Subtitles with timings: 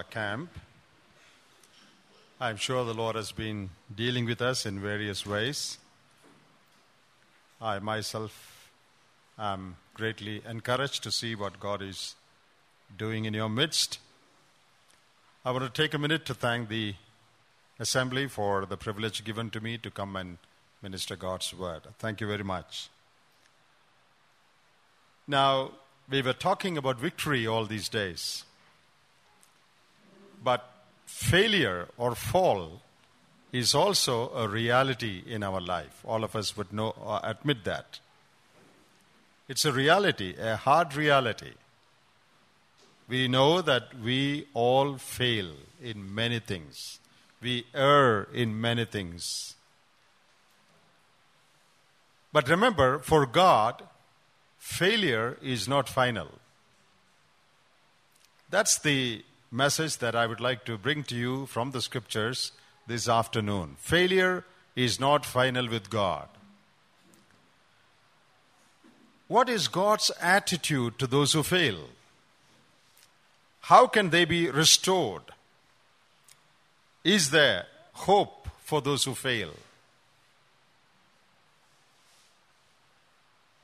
[0.00, 0.48] our camp.
[2.40, 5.76] I'm sure the Lord has been dealing with us in various ways.
[7.60, 8.70] I myself
[9.38, 12.14] am greatly encouraged to see what God is
[12.96, 13.98] doing in your midst.
[15.44, 16.94] I want to take a minute to thank the
[17.78, 20.38] assembly for the privilege given to me to come and
[20.80, 21.82] minister God's word.
[21.98, 22.88] Thank you very much.
[25.28, 25.72] Now,
[26.08, 28.44] we were talking about victory all these days.
[30.42, 30.68] But
[31.06, 32.80] failure or fall
[33.52, 36.02] is also a reality in our life.
[36.04, 37.98] All of us would know, uh, admit that.
[39.48, 41.52] It's a reality, a hard reality.
[43.08, 45.50] We know that we all fail
[45.82, 47.00] in many things.
[47.42, 49.56] We err in many things.
[52.32, 53.82] But remember, for God,
[54.58, 56.28] failure is not final.
[58.50, 62.52] That's the message that I would like to bring to you from the scriptures
[62.86, 63.76] this afternoon.
[63.78, 64.44] Failure
[64.76, 66.28] is not final with God.
[69.26, 71.88] What is God's attitude to those who fail?
[73.62, 75.22] How can they be restored?
[77.04, 79.52] Is there hope for those who fail?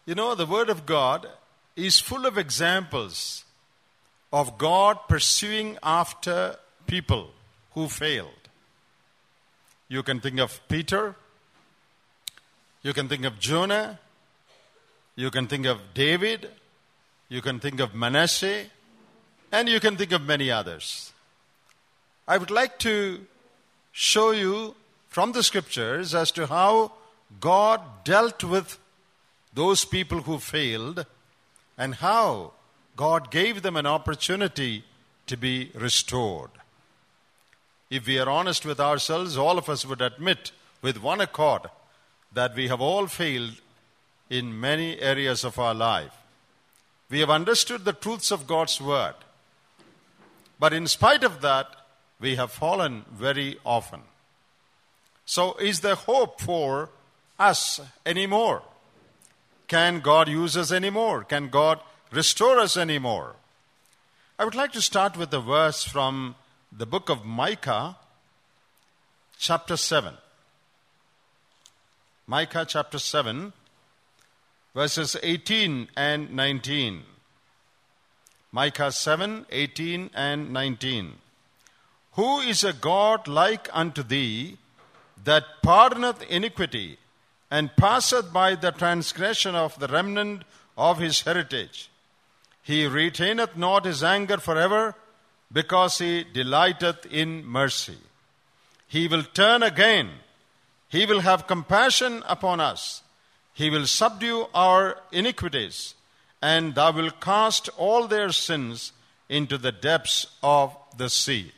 [0.05, 1.27] You know, the Word of God
[1.75, 3.45] is full of examples
[4.33, 7.31] of God pursuing after people
[7.73, 8.31] who failed.
[9.89, 11.15] You can think of Peter,
[12.83, 13.99] you can think of Jonah,
[15.15, 16.51] you can think of David,
[17.29, 18.65] you can think of Manasseh,
[19.53, 21.13] and you can think of many others.
[22.29, 23.27] I would like to
[23.93, 24.75] show you
[25.09, 26.93] from the scriptures as to how
[27.41, 28.79] God dealt with
[29.55, 31.07] those people who failed
[31.79, 32.53] and how
[32.97, 34.85] God gave them an opportunity
[35.27, 36.51] to be restored.
[37.91, 40.51] If we are honest with ourselves, all of us would admit
[40.83, 41.63] with one accord
[42.33, 43.61] that we have all failed
[44.29, 46.13] in many areas of our life.
[47.09, 49.15] We have understood the truths of God's Word.
[50.59, 51.69] But in spite of that,
[52.19, 54.01] we have fallen very often.
[55.27, 56.89] So, is there hope for
[57.39, 58.63] us anymore?
[59.69, 61.25] Can God use us anymore?
[61.25, 61.81] Can God
[62.11, 63.37] restore us anymore?
[64.39, 66.35] I would like to start with a verse from
[66.71, 67.97] the book of Micah,
[69.39, 70.15] chapter 7.
[72.27, 73.53] Micah chapter 7,
[74.75, 77.03] verses 18 and 19.
[78.53, 81.13] Micah 7, 18 and 19.
[82.13, 84.59] Who is a God like unto thee
[85.25, 86.99] that pardoneth iniquity
[87.51, 90.43] and passeth by the transgression of the remnant
[90.77, 91.91] of his heritage.
[92.67, 94.97] He retaineth not his anger forever,
[95.53, 97.99] because he delighteth in mercy.
[98.89, 100.11] He will turn again.
[100.89, 103.05] He will have compassion upon us.
[103.55, 105.95] He will subdue our iniquities,
[106.43, 108.93] and thou wilt cast all their sins
[109.29, 111.53] into the depths of the sea.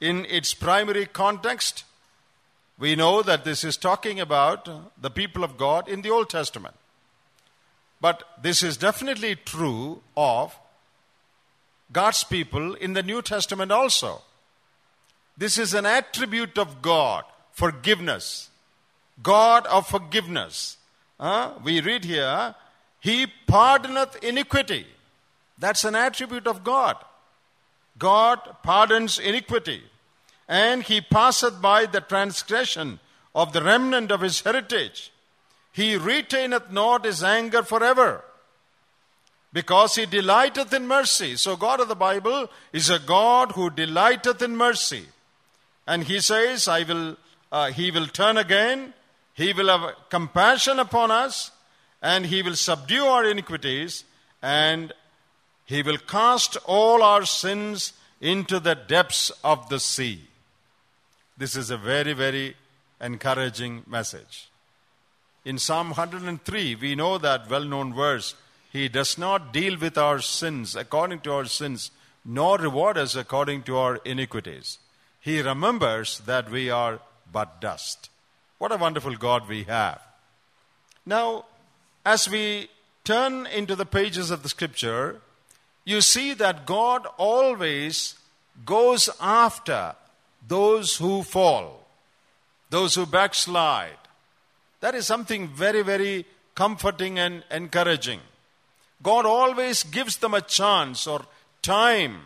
[0.00, 1.84] In its primary context,
[2.76, 4.68] we know that this is talking about
[5.00, 6.74] the people of God in the Old Testament.
[8.00, 10.56] But this is definitely true of
[11.92, 14.22] God's people in the New Testament also.
[15.36, 18.50] This is an attribute of God, forgiveness.
[19.22, 20.76] God of forgiveness.
[21.18, 22.54] Uh, we read here,
[23.00, 24.86] He pardoneth iniquity.
[25.58, 26.96] That's an attribute of God.
[27.98, 29.82] God pardons iniquity
[30.48, 33.00] and he passeth by the transgression
[33.34, 35.12] of the remnant of his heritage.
[35.76, 38.24] He retaineth not his anger forever,
[39.52, 41.36] because he delighteth in mercy.
[41.36, 45.04] So, God of the Bible is a God who delighteth in mercy.
[45.86, 47.18] And he says, I will,
[47.52, 48.94] uh, he will turn again,
[49.34, 51.50] he will have compassion upon us,
[52.00, 54.04] and he will subdue our iniquities,
[54.40, 54.94] and
[55.66, 60.22] he will cast all our sins into the depths of the sea.
[61.36, 62.56] This is a very, very
[62.98, 64.48] encouraging message.
[65.46, 68.34] In Psalm 103, we know that well known verse
[68.72, 71.92] He does not deal with our sins according to our sins,
[72.24, 74.80] nor reward us according to our iniquities.
[75.20, 76.98] He remembers that we are
[77.30, 78.10] but dust.
[78.58, 80.00] What a wonderful God we have.
[81.06, 81.44] Now,
[82.04, 82.68] as we
[83.04, 85.20] turn into the pages of the scripture,
[85.84, 88.16] you see that God always
[88.64, 89.94] goes after
[90.48, 91.86] those who fall,
[92.68, 94.05] those who backslide.
[94.80, 98.20] That is something very, very comforting and encouraging.
[99.02, 101.22] God always gives them a chance or
[101.62, 102.20] time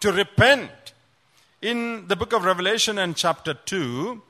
[0.00, 0.70] to repent.
[1.62, 4.22] In the book of Revelation and chapter 2,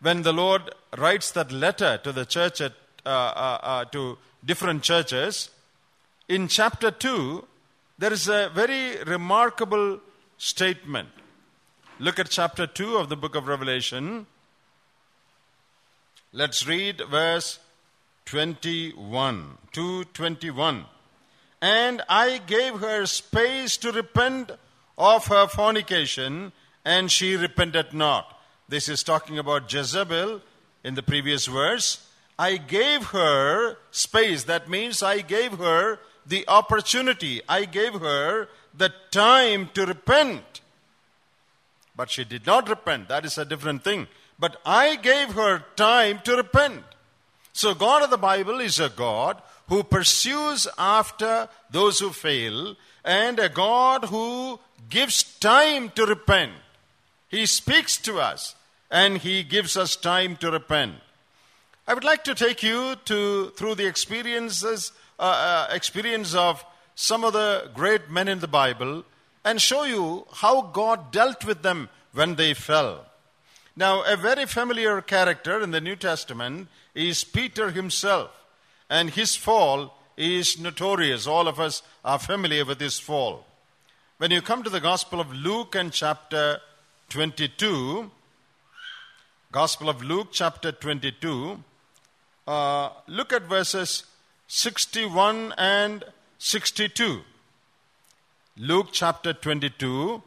[0.00, 2.72] when the Lord writes that letter to the church at,
[3.06, 5.50] uh, uh, uh, to different churches,
[6.28, 7.46] in chapter 2,
[7.98, 10.00] there is a very remarkable
[10.38, 11.08] statement.
[11.98, 14.26] Look at chapter 2 of the book of Revelation.
[16.34, 17.58] Let's read verse
[18.24, 19.58] 21.
[19.70, 20.86] 221.
[21.60, 24.50] And I gave her space to repent
[24.96, 26.52] of her fornication,
[26.86, 28.40] and she repented not.
[28.66, 30.40] This is talking about Jezebel
[30.82, 32.08] in the previous verse.
[32.38, 34.44] I gave her space.
[34.44, 37.42] That means I gave her the opportunity.
[37.46, 40.62] I gave her the time to repent.
[41.94, 43.08] But she did not repent.
[43.08, 44.06] That is a different thing.
[44.42, 46.82] But I gave her time to repent.
[47.52, 52.74] So, God of the Bible is a God who pursues after those who fail
[53.04, 54.58] and a God who
[54.90, 56.54] gives time to repent.
[57.28, 58.56] He speaks to us
[58.90, 60.96] and he gives us time to repent.
[61.86, 64.90] I would like to take you to through the experiences
[65.20, 66.64] uh, uh, experience of
[66.96, 69.04] some of the great men in the Bible
[69.44, 73.06] and show you how God dealt with them when they fell.
[73.74, 78.30] Now, a very familiar character in the New Testament is Peter himself,
[78.90, 81.26] and his fall is notorious.
[81.26, 83.46] All of us are familiar with his fall.
[84.18, 86.60] When you come to the Gospel of Luke and chapter
[87.08, 88.10] 22,
[89.50, 91.64] Gospel of Luke, chapter 22,
[92.46, 94.04] uh, look at verses
[94.48, 96.04] 61 and
[96.38, 97.22] 62.
[98.58, 100.22] Luke chapter 22,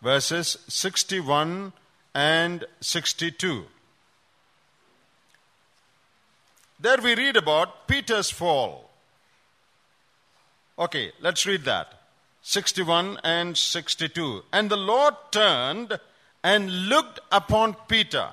[0.00, 1.74] verses 61
[2.14, 3.64] and 62.
[6.78, 8.90] There we read about Peter's fall.
[10.78, 12.00] Okay, let's read that.
[12.42, 14.44] 61 and 62.
[14.52, 16.00] And the Lord turned
[16.42, 18.28] and looked upon Peter.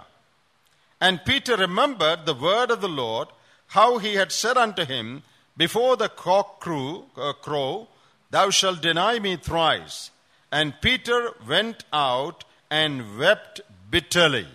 [1.02, 3.28] And Peter remembered the word of the Lord,
[3.68, 5.24] how he had said unto him,
[5.58, 7.90] Before the cock crew, uh, crow,
[8.32, 10.12] thou shalt deny me thrice.
[10.52, 14.48] And Peter went out and wept bitterly.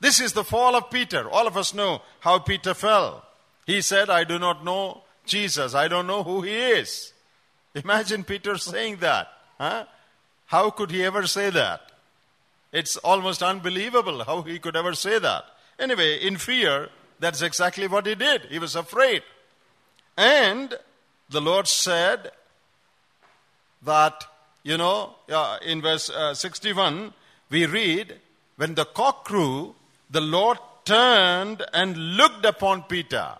[0.00, 1.28] This is the fall of Peter.
[1.28, 3.24] All of us know how Peter fell.
[3.66, 5.74] He said, I do not know Jesus.
[5.74, 7.12] I don't know who he is.
[7.74, 9.28] Imagine Peter saying that.
[9.58, 9.84] Huh?
[10.46, 11.92] How could he ever say that?
[12.72, 15.44] It's almost unbelievable how he could ever say that.
[15.78, 16.88] Anyway, in fear,
[17.18, 18.42] that's exactly what he did.
[18.46, 19.22] He was afraid.
[20.16, 20.74] And
[21.28, 22.30] the Lord said
[23.82, 24.24] that,
[24.68, 27.12] you know, uh, in verse uh, 61,
[27.50, 28.16] we read,
[28.56, 29.74] when the cock crew,
[30.10, 33.36] the Lord turned and looked upon Peter.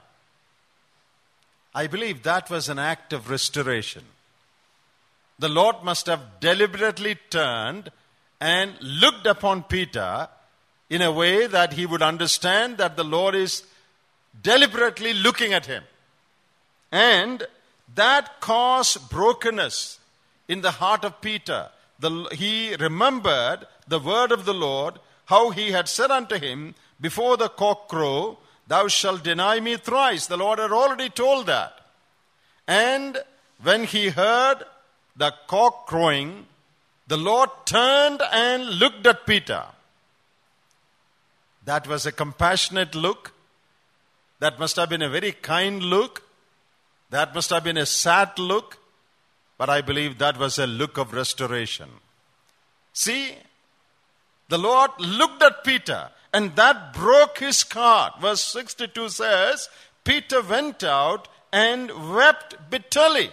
[1.75, 4.05] I believe that was an act of restoration
[5.39, 7.91] the Lord must have deliberately turned
[8.41, 10.29] and looked upon Peter
[10.91, 13.63] in a way that he would understand that the Lord is
[14.43, 15.85] deliberately looking at him.
[16.91, 17.47] And
[17.95, 19.99] that caused brokenness
[20.49, 21.69] in the heart of Peter.
[22.01, 27.37] The, he remembered the word of the Lord, how he had said unto him, Before
[27.37, 30.27] the cock crow, thou shalt deny me thrice.
[30.27, 31.79] The Lord had already told that.
[32.67, 33.19] And
[33.63, 34.65] when he heard
[35.17, 36.47] the cock crowing,
[37.07, 39.65] the Lord turned and looked at Peter.
[41.65, 43.33] That was a compassionate look.
[44.41, 46.23] That must have been a very kind look.
[47.11, 48.78] That must have been a sad look.
[49.59, 51.89] But I believe that was a look of restoration.
[52.93, 53.35] See,
[54.49, 58.21] the Lord looked at Peter and that broke his heart.
[58.21, 59.69] Verse 62 says,
[60.05, 63.31] Peter went out and wept bitterly.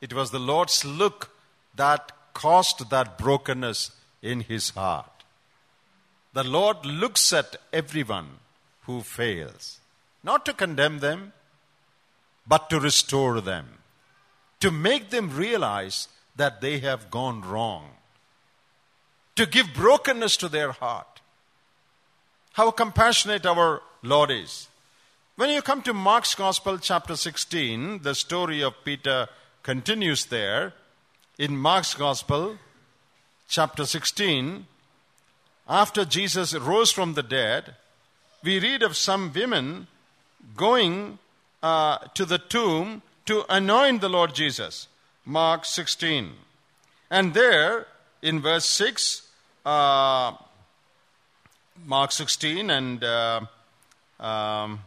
[0.00, 1.30] It was the Lord's look
[1.76, 5.24] that caused that brokenness in his heart.
[6.32, 8.38] The Lord looks at everyone
[8.82, 9.80] who fails,
[10.22, 11.32] not to condemn them,
[12.46, 13.66] but to restore them,
[14.60, 17.90] to make them realize that they have gone wrong,
[19.36, 21.20] to give brokenness to their heart.
[22.54, 24.68] How compassionate our Lord is.
[25.36, 29.28] When you come to Mark's Gospel, chapter 16, the story of Peter
[29.62, 30.74] continues there
[31.38, 32.58] in Mark's Gospel,
[33.48, 34.66] chapter 16.
[35.68, 37.76] After Jesus rose from the dead,
[38.42, 39.86] we read of some women
[40.56, 41.18] going
[41.62, 44.88] uh, to the tomb to anoint the Lord Jesus.
[45.24, 46.32] Mark 16.
[47.10, 47.86] And there,
[48.22, 49.28] in verse 6,
[49.64, 50.32] uh,
[51.84, 53.40] Mark 16 and uh,
[54.20, 54.80] Um,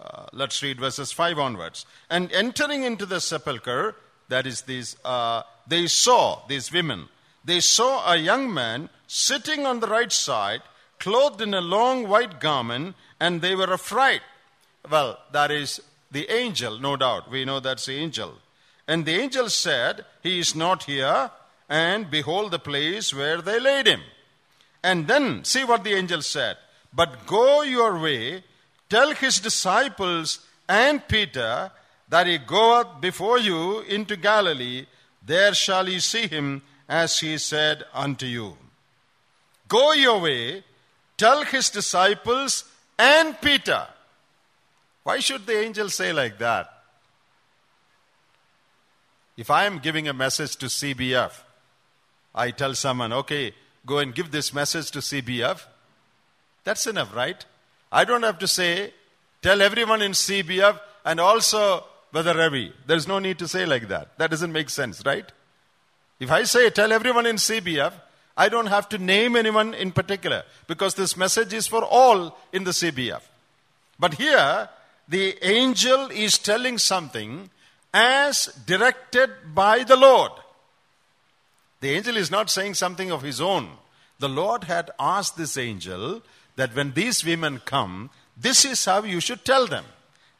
[0.00, 1.86] uh, let's read verses 5 onwards.
[2.08, 3.96] And entering into the sepulchre,
[4.28, 7.08] that is, these, uh, they saw, these women,
[7.44, 10.62] they saw a young man sitting on the right side,
[11.00, 14.20] clothed in a long white garment, and they were afraid.
[14.88, 15.80] Well, that is
[16.16, 17.30] the angel, no doubt.
[17.30, 18.32] We know that's the angel.
[18.88, 21.30] And the angel said, He is not here,
[21.68, 24.00] and behold the place where they laid him.
[24.82, 26.56] And then, see what the angel said.
[26.94, 28.44] But go your way,
[28.88, 31.70] tell his disciples and Peter
[32.08, 34.86] that he goeth before you into Galilee,
[35.22, 38.56] there shall ye see him as he said unto you.
[39.68, 40.64] Go your way,
[41.18, 42.64] tell his disciples
[42.98, 43.86] and Peter.
[45.06, 46.68] Why should the angel say like that?
[49.36, 51.30] If I am giving a message to CBF,
[52.34, 53.54] I tell someone, okay,
[53.86, 55.62] go and give this message to CBF.
[56.64, 57.44] That's enough, right?
[57.92, 58.94] I don't have to say,
[59.42, 62.72] tell everyone in CBF and also Brother Ravi.
[62.88, 64.18] There's no need to say like that.
[64.18, 65.30] That doesn't make sense, right?
[66.18, 67.92] If I say, tell everyone in CBF,
[68.36, 72.64] I don't have to name anyone in particular because this message is for all in
[72.64, 73.22] the CBF.
[74.00, 74.68] But here,
[75.08, 77.50] the angel is telling something
[77.94, 80.32] as directed by the Lord.
[81.80, 83.70] The angel is not saying something of his own.
[84.18, 86.22] The Lord had asked this angel
[86.56, 89.84] that when these women come, this is how you should tell them.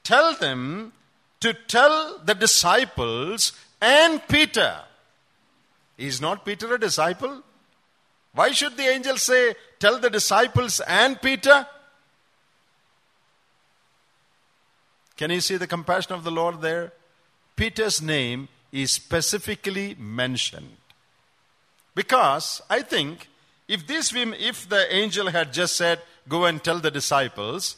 [0.02, 0.92] Tell them
[1.40, 4.80] to tell the disciples and Peter.
[5.98, 7.42] Is not Peter a disciple?
[8.32, 11.66] Why should the angel say, Tell the disciples and Peter?
[15.16, 16.92] Can you see the compassion of the Lord there?
[17.56, 20.76] Peter's name is specifically mentioned.
[21.94, 23.28] Because I think
[23.66, 27.76] if this, if the angel had just said, Go and tell the disciples,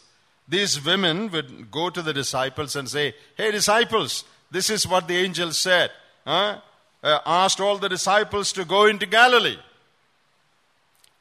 [0.48, 5.16] these women would go to the disciples and say, Hey, disciples, this is what the
[5.16, 5.90] angel said.
[6.26, 6.60] Huh?
[7.02, 9.58] Uh, asked all the disciples to go into Galilee.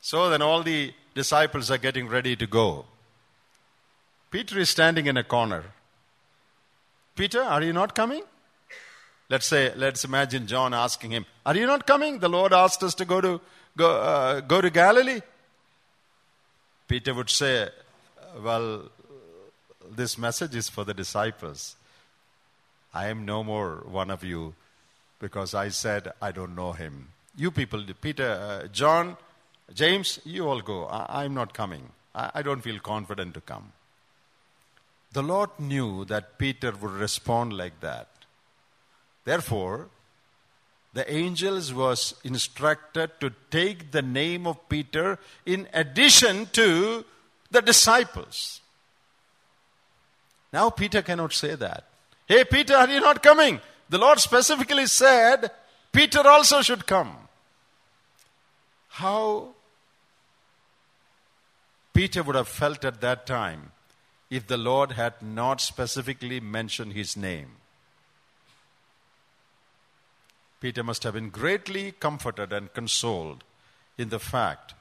[0.02, 2.86] So then all the disciples are getting ready to go.
[4.32, 5.66] Peter is standing in a corner.
[7.18, 8.24] Peter, are you not coming?
[9.30, 12.20] Let's say, let's imagine John asking him, Are you not coming?
[12.20, 13.42] The Lord asked us to go to,
[13.76, 15.22] go, uh, go to Galilee.
[16.88, 17.70] Peter would say,
[18.42, 18.90] Well,
[19.90, 21.76] this message is for the disciples.
[22.94, 24.54] I am no more one of you
[25.20, 27.10] because I said I don't know him.
[27.36, 29.18] You people, Peter, uh, John,
[29.74, 30.86] James, you all go.
[30.86, 31.90] I, am not coming.
[32.16, 33.74] I, I don't feel confident to come.
[35.12, 38.08] The Lord knew that Peter would respond like that.
[39.24, 39.90] Therefore,
[40.94, 47.06] the angels was instructed to take the name of Peter in addition to
[47.52, 48.62] the disciples.
[50.52, 51.84] Now Peter cannot say that.
[52.26, 53.62] Hey, Peter, are you not coming?
[53.90, 55.52] The Lord specifically said
[55.92, 57.16] Peter also should come.
[58.90, 59.50] How
[61.94, 63.72] Peter would have felt at that time
[64.30, 67.52] if the Lord had not specifically mentioned his name.
[70.60, 73.44] Peter must have been greatly comforted and consoled
[73.98, 74.74] in the fact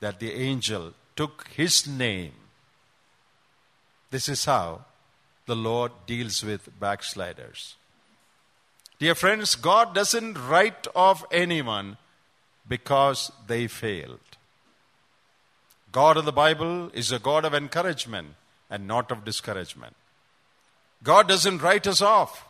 [0.00, 2.32] that the angel took his name.
[4.10, 4.84] This is how
[5.46, 7.74] the Lord deals with backsliders.
[8.98, 11.96] Dear friends, God doesn't write off anyone
[12.68, 14.20] because they failed.
[15.90, 18.34] God of the Bible is a God of encouragement
[18.70, 19.96] and not of discouragement.
[21.02, 22.46] God doesn't write us off.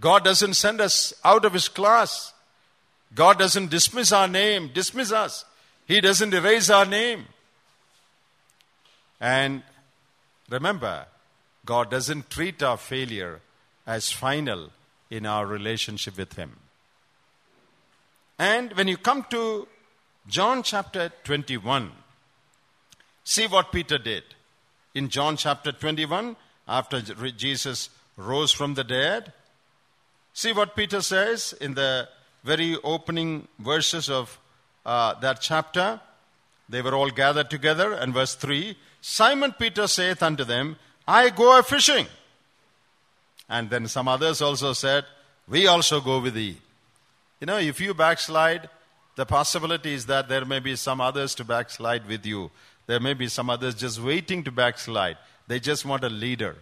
[0.00, 2.32] God doesn't send us out of His class.
[3.14, 5.44] God doesn't dismiss our name, dismiss us.
[5.86, 7.26] He doesn't erase our name.
[9.20, 9.62] And
[10.50, 11.06] remember,
[11.64, 13.40] God doesn't treat our failure
[13.86, 14.70] as final
[15.10, 16.56] in our relationship with Him.
[18.38, 19.68] And when you come to
[20.28, 21.92] John chapter 21,
[23.28, 24.22] See what Peter did.
[24.96, 26.36] In John chapter 21,
[26.66, 29.30] after Jesus rose from the dead,
[30.32, 32.08] see what Peter says in the
[32.44, 34.38] very opening verses of
[34.86, 36.00] uh, that chapter.
[36.70, 40.76] They were all gathered together, and verse 3 Simon Peter saith unto them,
[41.06, 42.06] I go a fishing.
[43.50, 45.04] And then some others also said,
[45.46, 46.56] We also go with thee.
[47.40, 48.70] You know, if you backslide,
[49.16, 52.50] the possibility is that there may be some others to backslide with you.
[52.86, 55.18] There may be some others just waiting to backslide.
[55.46, 56.56] They just want a leader.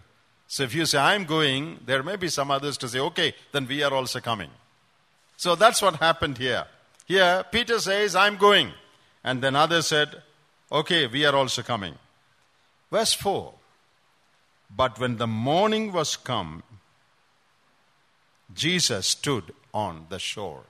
[0.47, 3.67] So if you say, I'm going, there may be some others to say, okay, then
[3.67, 4.49] we are also coming.
[5.37, 6.65] So that's what happened here.
[7.05, 8.71] Here, Peter says, I'm going.
[9.23, 10.21] And then others said,
[10.71, 11.95] okay, we are also coming.
[12.91, 13.53] Verse 4
[14.75, 16.63] But when the morning was come,
[18.53, 20.63] Jesus stood on the shore.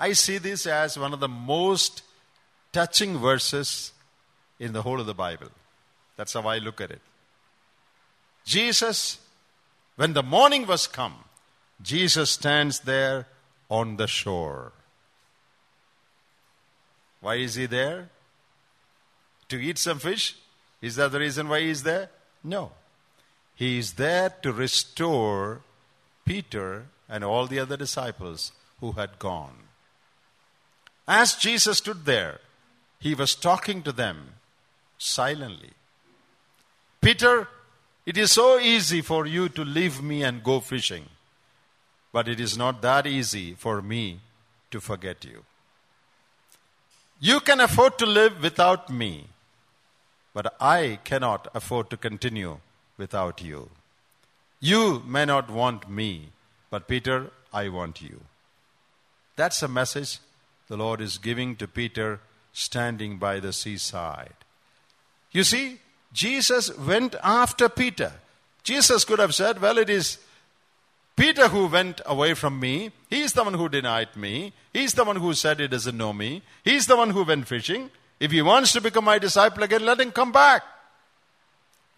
[0.00, 2.02] I see this as one of the most
[2.72, 3.92] touching verses
[4.58, 5.48] in the whole of the Bible.
[6.16, 7.00] That's how I look at it.
[8.44, 9.18] Jesus,
[9.96, 11.14] when the morning was come,
[11.82, 13.26] Jesus stands there
[13.70, 14.72] on the shore.
[17.20, 18.10] Why is he there?
[19.48, 20.36] To eat some fish?
[20.80, 22.10] Is that the reason why he is there?
[22.42, 22.72] No.
[23.54, 25.62] He is there to restore
[26.24, 29.54] Peter and all the other disciples who had gone.
[31.06, 32.40] As Jesus stood there,
[33.00, 34.34] he was talking to them
[34.98, 35.70] silently.
[37.00, 37.48] Peter,
[38.04, 41.06] it is so easy for you to leave me and go fishing,
[42.12, 44.20] but it is not that easy for me
[44.70, 45.44] to forget you.
[47.20, 49.26] You can afford to live without me,
[50.34, 52.58] but I cannot afford to continue
[52.96, 53.70] without you.
[54.60, 56.30] You may not want me,
[56.70, 58.20] but Peter, I want you.
[59.36, 60.18] That's a message
[60.68, 62.20] the Lord is giving to Peter
[62.52, 64.34] standing by the seaside.
[65.32, 65.78] You see,
[66.12, 68.12] Jesus went after Peter.
[68.62, 70.18] Jesus could have said, Well, it is
[71.16, 72.92] Peter who went away from me.
[73.10, 74.52] He's the one who denied me.
[74.72, 76.42] He's the one who said he doesn't know me.
[76.64, 77.90] He's the one who went fishing.
[78.20, 80.62] If he wants to become my disciple again, let him come back.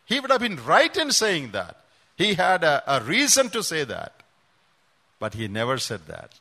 [0.07, 1.77] He would have been right in saying that.
[2.17, 4.23] He had a, a reason to say that.
[5.19, 6.39] But he never said that.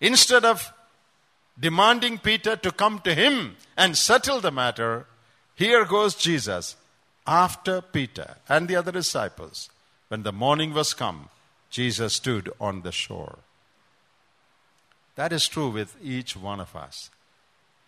[0.00, 0.72] Instead of
[1.58, 5.06] demanding Peter to come to him and settle the matter,
[5.56, 6.76] here goes Jesus
[7.26, 9.68] after Peter and the other disciples.
[10.08, 11.28] When the morning was come,
[11.68, 13.38] Jesus stood on the shore.
[15.16, 17.10] That is true with each one of us.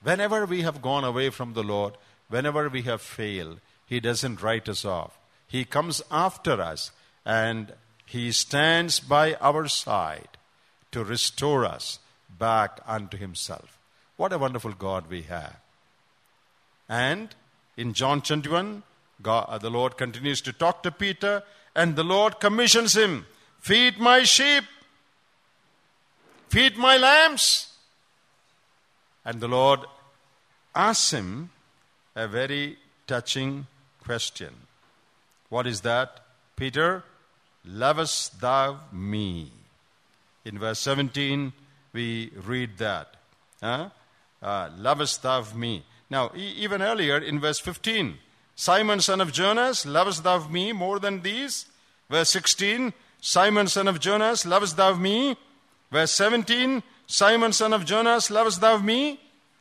[0.02, 1.94] Whenever we have gone away from the Lord,
[2.28, 5.16] whenever we have failed, He doesn't write us off.
[5.46, 6.90] He comes after us
[7.24, 7.72] and
[8.04, 10.38] He stands by our side
[10.92, 11.98] to restore us
[12.38, 13.78] back unto himself.
[14.16, 15.56] What a wonderful God we have.
[16.88, 17.34] And
[17.78, 18.82] in John 21,
[19.22, 21.44] God, uh, the Lord continues to talk to Peter,
[21.76, 23.24] and the Lord commissions him
[23.60, 24.64] Feed my sheep,
[26.48, 27.72] feed my lambs.
[29.24, 29.80] And the Lord
[30.74, 31.50] asks him
[32.14, 33.66] a very touching
[34.02, 34.54] question.
[35.48, 36.20] What is that?
[36.56, 37.04] Peter,
[37.64, 39.52] lovest thou me?
[40.44, 41.52] In verse 17,
[41.92, 43.14] we read that.
[43.62, 43.90] Huh?
[44.40, 45.84] Uh, lovest thou me?
[46.10, 48.18] Now, e- even earlier in verse 15,
[48.54, 51.66] Simon, son of Jonas, lovest thou me more than these?
[52.10, 55.36] Verse 16, Simon, son of Jonas, lovest thou me?
[55.90, 59.20] Verse 17, Simon, son of Jonas, lovest thou me?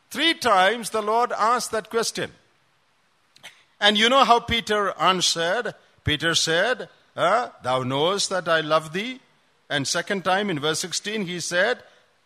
[0.10, 2.32] Three times the Lord asked that question.
[3.80, 5.76] And you know how Peter answered?
[6.04, 9.20] Peter said, uh, Thou knowest that I love thee.
[9.70, 11.84] And second time in verse 16, he said,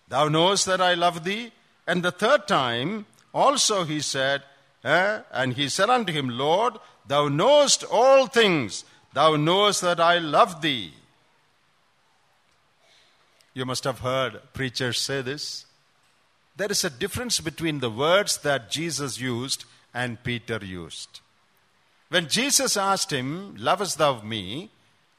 [0.08, 1.52] Thou knowest that I love thee.
[1.88, 4.44] And the third time also he said,
[4.84, 5.22] eh?
[5.32, 8.86] and he said unto him, Lord, thou knowest all things.
[9.14, 10.94] Thou knowest that I love thee.
[13.54, 15.66] You must have heard preachers say this.
[16.56, 21.20] There is a difference between the words that Jesus used and Peter used.
[22.10, 24.70] When Jesus asked him, Lovest thou me?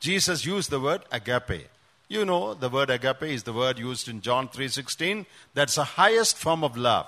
[0.01, 1.68] Jesus used the word agape.
[2.09, 5.25] You know, the word agape is the word used in John 3:16.
[5.55, 7.07] That's the highest form of love.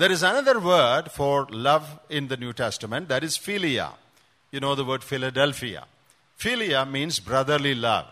[0.00, 3.90] There is another word for love in the New Testament, that is philia.
[4.50, 5.84] You know the word Philadelphia.
[6.38, 8.06] Philia means brotherly love.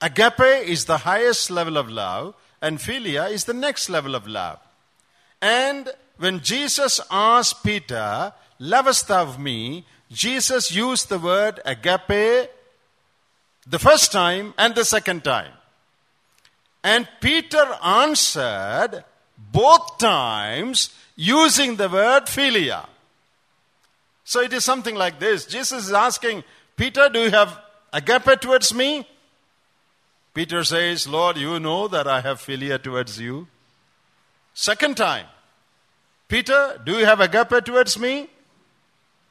[0.00, 4.60] Agape is the highest level of love, and philia is the next level of love.
[5.42, 9.84] And when Jesus asked Peter, Lovest thou me?
[10.12, 12.48] Jesus used the word agape
[13.66, 15.50] the first time and the second time.
[16.84, 19.02] And Peter answered
[19.56, 22.84] both times using the word philia.
[24.22, 25.46] So it is something like this.
[25.46, 26.44] Jesus is asking,
[26.76, 27.58] Peter, do you have
[27.90, 29.06] agape towards me?
[30.34, 33.46] Peter says, Lord, you know that I have philia towards you.
[34.52, 35.24] Second time,
[36.28, 38.28] Peter, do you have agape towards me?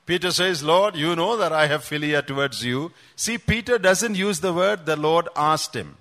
[0.08, 2.92] Peter says, Lord, you know that I have philia towards you.
[3.16, 5.98] See, Peter doesn't use the word the Lord asked him.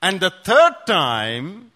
[0.00, 1.72] And the third time,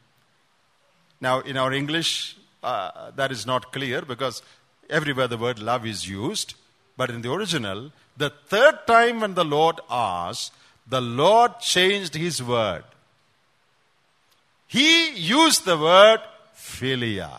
[1.23, 4.43] now in our English, uh, that is not clear because
[4.91, 6.55] everywhere the word love is used.
[6.97, 10.53] But in the original, the third time when the Lord asked,
[10.87, 12.85] the Lord changed his word.
[14.67, 16.21] He used the word
[16.57, 17.31] philia.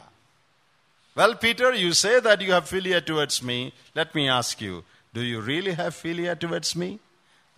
[1.15, 3.73] Well, Peter, you say that you have philia towards me.
[3.93, 6.99] Let me ask you, Do you really have philia towards me?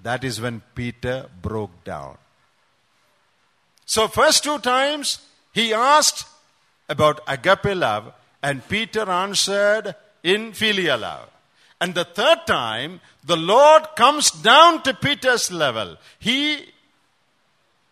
[0.01, 2.17] That is when Peter broke down.
[3.85, 5.19] So, first two times
[5.55, 6.27] he asked
[6.89, 8.11] about agape love,
[8.43, 11.29] and Peter answered in filial love.
[11.79, 15.95] And the third time, the Lord comes down to Peter's level.
[16.19, 16.65] He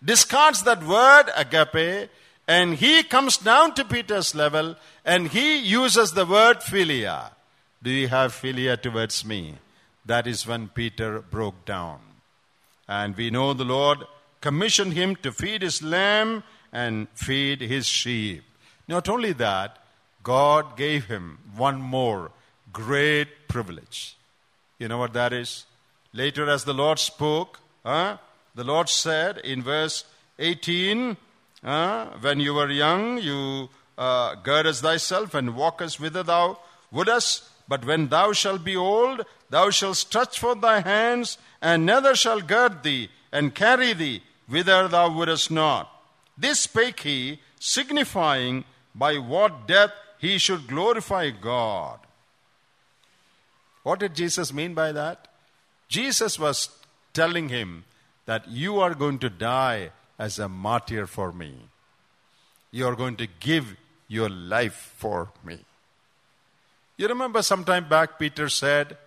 [0.04, 2.10] discards that word agape
[2.49, 7.32] and he comes down to Peter's level and he uses the word philia.
[7.82, 9.56] Do you have philia towards me?
[10.06, 11.99] That is when Peter broke down.
[12.89, 13.99] And we know the Lord
[14.41, 18.43] commissioned him to feed his lamb and feed his sheep.
[18.88, 19.77] Not only that,
[20.23, 22.31] God gave him one more
[22.73, 24.17] great privilege.
[24.79, 25.65] You know what that is?
[26.12, 28.17] Later, as the Lord spoke, huh,
[28.55, 30.03] the Lord said in verse
[30.39, 31.15] 18,
[31.63, 36.57] uh, When you were young, you uh, girdest thyself and walkest whither thou
[36.91, 37.43] wouldest.
[37.67, 42.41] But when thou shalt be old, thou shalt stretch forth thy hands, and neither shall
[42.41, 45.92] gird thee and carry thee whither thou wouldest not.
[46.37, 48.65] This spake he, signifying
[48.95, 51.99] by what death he should glorify God.
[53.83, 55.27] What did Jesus mean by that?
[55.87, 56.69] Jesus was
[57.13, 57.83] telling him
[58.25, 61.53] that you are going to die as a martyr for me.
[62.71, 63.75] You are going to give
[64.07, 65.59] your life for me.
[66.97, 68.97] You remember some time back, Peter said,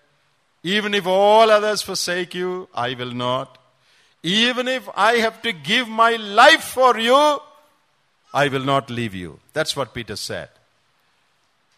[0.62, 3.58] Even if all others forsake you, I will not.
[4.26, 7.38] Even if I have to give my life for you,
[8.34, 9.38] I will not leave you.
[9.52, 10.48] That's what Peter said.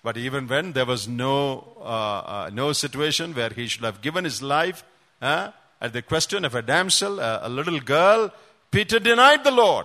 [0.02, 4.24] But even when there was no, uh, uh, no situation where he should have given
[4.24, 4.82] his life,
[5.20, 8.32] uh, at the question of a damsel, a, a little girl,
[8.70, 9.84] Peter denied the Lord.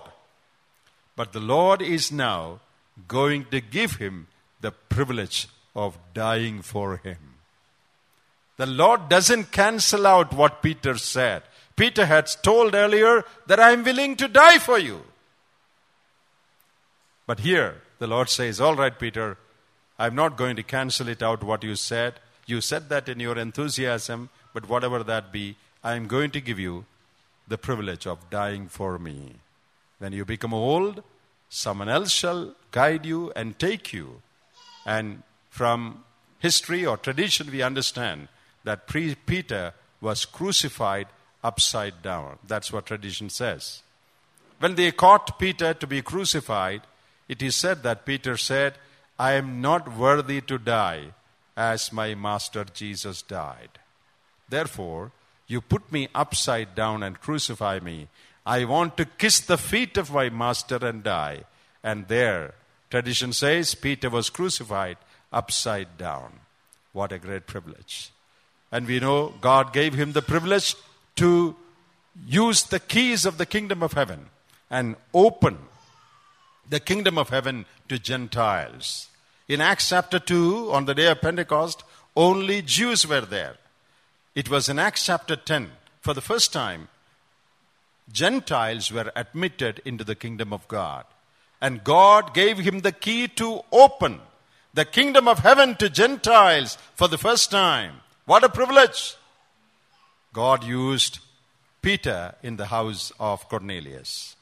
[1.16, 2.60] But the Lord is now
[3.06, 4.28] going to give him
[4.62, 7.18] the privilege of dying for him.
[8.56, 11.42] The Lord doesn't cancel out what Peter said.
[11.76, 15.02] Peter had told earlier that I am willing to die for you.
[17.26, 19.38] But here, the Lord says, All right, Peter,
[19.98, 22.14] I'm not going to cancel it out what you said.
[22.46, 26.58] You said that in your enthusiasm, but whatever that be, I am going to give
[26.58, 26.84] you
[27.48, 29.34] the privilege of dying for me.
[29.98, 31.02] When you become old,
[31.48, 34.22] someone else shall guide you and take you.
[34.84, 36.04] And from
[36.38, 38.28] history or tradition, we understand
[38.64, 41.06] that Peter was crucified
[41.44, 42.38] upside down.
[42.46, 43.82] That's what tradition says.
[44.58, 46.82] When they caught Peter to be crucified,
[47.28, 48.74] it is said that Peter said,
[49.18, 51.12] I am not worthy to die
[51.56, 53.78] as my master Jesus died.
[54.48, 55.12] Therefore,
[55.46, 58.08] you put me upside down and crucify me.
[58.46, 61.44] I want to kiss the feet of my master and die.
[61.82, 62.54] And there,
[62.90, 64.96] tradition says, Peter was crucified
[65.32, 66.40] upside down.
[66.92, 68.10] What a great privilege.
[68.72, 70.74] And we know God gave him the privilege
[71.16, 71.56] to
[72.26, 74.26] use the keys of the kingdom of heaven
[74.70, 75.58] and open
[76.68, 79.08] the kingdom of heaven to Gentiles.
[79.48, 81.84] In Acts chapter 2, on the day of Pentecost,
[82.16, 83.56] only Jews were there.
[84.34, 86.88] It was in Acts chapter 10, for the first time,
[88.10, 91.04] Gentiles were admitted into the kingdom of God.
[91.60, 94.20] And God gave him the key to open
[94.74, 98.00] the kingdom of heaven to Gentiles for the first time.
[98.26, 99.16] What a privilege!
[100.34, 101.20] God used
[101.80, 104.34] Peter in the house of Cornelius.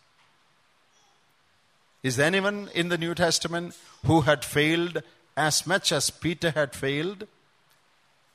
[2.03, 3.77] Is there anyone in the New Testament
[4.07, 5.03] who had failed
[5.37, 7.29] as much as Peter had failed?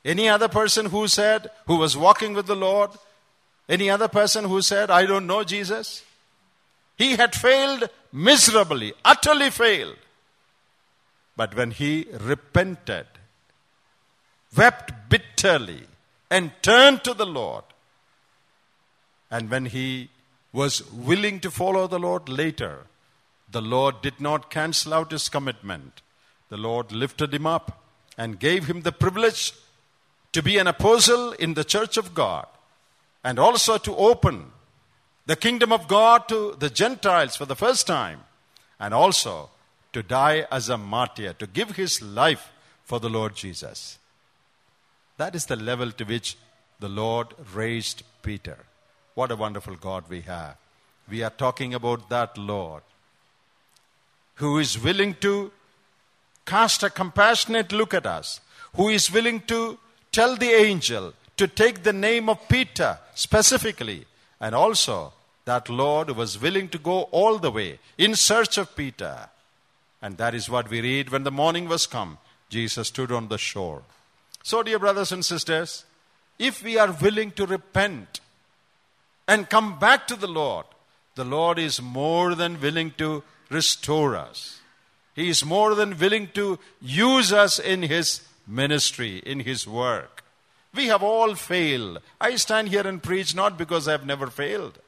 [0.04, 2.90] Any other person who said, who was walking with the Lord?
[3.68, 6.04] Any other person who said, I don't know Jesus?
[6.96, 9.96] He had failed miserably, utterly failed.
[11.36, 13.06] But when he repented,
[14.56, 15.86] wept bitterly,
[16.30, 17.64] and turned to the Lord,
[19.30, 20.10] and when he
[20.52, 22.86] was willing to follow the Lord later,
[23.50, 26.02] the Lord did not cancel out his commitment.
[26.48, 27.82] The Lord lifted him up
[28.16, 29.52] and gave him the privilege
[30.32, 32.46] to be an apostle in the church of God
[33.24, 34.52] and also to open
[35.26, 38.20] the kingdom of God to the Gentiles for the first time
[38.80, 39.50] and also
[39.92, 42.50] to die as a martyr, to give his life
[42.84, 43.98] for the Lord Jesus.
[45.18, 46.36] That is the level to which
[46.80, 48.58] the Lord raised Peter.
[49.14, 50.56] What a wonderful God we have.
[51.08, 52.82] We are talking about that Lord
[54.38, 55.50] who is willing to
[56.46, 58.40] cast a compassionate look at us,
[58.76, 59.78] who is willing to
[60.12, 64.06] tell the angel to take the name of Peter specifically,
[64.40, 65.12] and also
[65.44, 69.28] that Lord was willing to go all the way in search of Peter.
[70.00, 73.38] And that is what we read when the morning was come, Jesus stood on the
[73.38, 73.82] shore.
[74.48, 75.84] So, dear brothers and sisters,
[76.38, 78.20] if we are willing to repent
[79.26, 80.64] and come back to the Lord,
[81.16, 84.60] the Lord is more than willing to restore us.
[85.14, 90.24] He is more than willing to use us in His ministry, in His work.
[90.74, 91.98] We have all failed.
[92.18, 94.78] I stand here and preach not because I have never failed.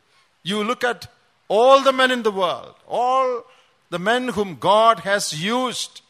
[0.43, 1.07] You look at
[1.49, 3.45] all the men in the world, all
[3.91, 6.01] the men whom God has used,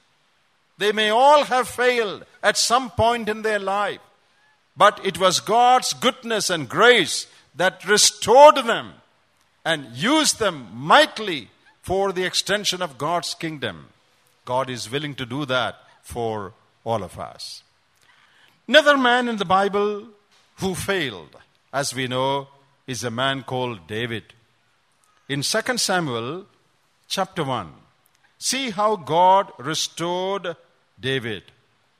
[0.80, 4.00] they may all have failed at some point in their life.
[4.74, 8.94] But it was God's goodness and grace that restored them
[9.62, 11.50] and used them mightily
[11.82, 13.88] for the extension of God's kingdom.
[14.46, 17.62] God is willing to do that for all of us.
[18.66, 20.06] Another man in the Bible
[20.60, 21.36] who failed,
[21.74, 22.48] as we know,
[22.86, 24.32] is a man called David.
[25.28, 26.46] In 2 Samuel
[27.06, 27.70] chapter 1,
[28.38, 30.56] see how God restored
[31.00, 31.44] David.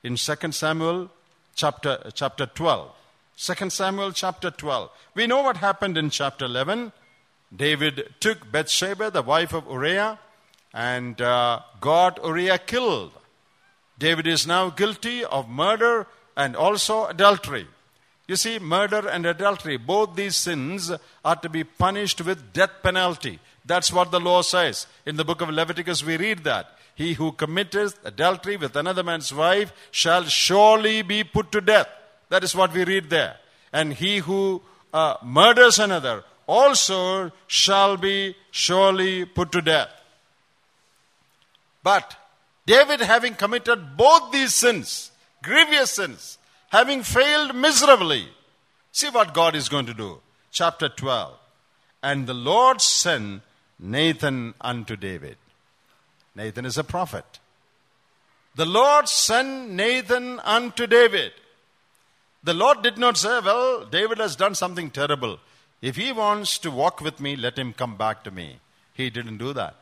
[0.02, 1.10] In 2 Samuel
[1.54, 2.90] chapter, chapter 12.
[3.36, 4.90] 2 Samuel chapter 12.
[5.14, 6.92] We know what happened in chapter 11.
[7.54, 10.18] David took Bathsheba, the wife of Uriah,
[10.72, 13.12] and uh, got Uriah killed.
[13.98, 17.66] David is now guilty of murder and also adultery.
[18.28, 20.92] You see, murder and adultery, both these sins
[21.24, 23.40] are to be punished with death penalty.
[23.64, 24.86] That's what the law says.
[25.04, 26.78] In the book of Leviticus, we read that.
[27.00, 31.88] He who committeth adultery with another man's wife shall surely be put to death.
[32.28, 33.36] That is what we read there.
[33.72, 34.60] And he who
[34.92, 39.88] uh, murders another also shall be surely put to death.
[41.82, 42.16] But
[42.66, 45.10] David, having committed both these sins,
[45.42, 46.36] grievous sins,
[46.68, 48.28] having failed miserably,
[48.92, 50.20] see what God is going to do.
[50.50, 51.32] Chapter 12.
[52.02, 53.40] And the Lord sent
[53.78, 55.38] Nathan unto David.
[56.34, 57.38] Nathan is a prophet.
[58.54, 61.32] The Lord sent Nathan unto David.
[62.42, 65.38] The Lord did not say, Well, David has done something terrible.
[65.82, 68.58] If he wants to walk with me, let him come back to me.
[68.94, 69.76] He didn't do that.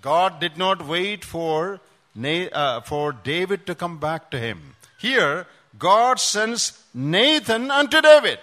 [0.00, 1.80] God did not wait for,
[2.24, 4.74] uh, for David to come back to him.
[4.98, 5.46] Here,
[5.78, 8.40] God sends Nathan unto David.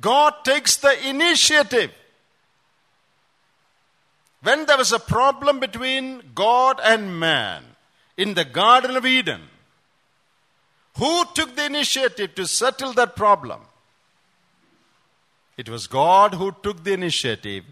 [0.00, 1.92] God takes the initiative.
[4.42, 7.62] When there was a problem between God and man
[8.16, 9.42] in the Garden of Eden,
[10.96, 13.60] who took the initiative to settle that problem?
[15.56, 17.64] It was God who took the initiative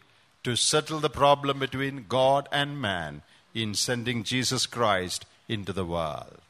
[0.45, 3.23] to settle the problem between God and man
[3.55, 6.48] in sending Jesus Christ into the world.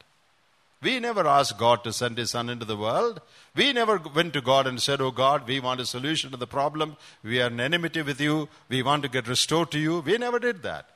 [0.81, 3.21] We never asked God to send His Son into the world.
[3.55, 6.47] We never went to God and said, Oh God, we want a solution to the
[6.47, 6.95] problem.
[7.21, 8.47] We are in enmity with you.
[8.69, 9.99] We want to get restored to you.
[9.99, 10.89] We never did that.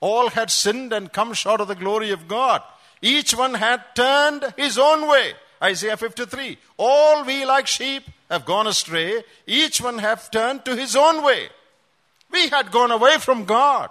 [0.00, 2.62] All had sinned and come short of the glory of God.
[3.02, 5.34] Each one had turned his own way.
[5.62, 6.58] Isaiah 53.
[6.78, 9.22] All we like sheep have gone astray.
[9.46, 11.48] Each one have turned to his own way.
[12.30, 13.90] We had gone away from God.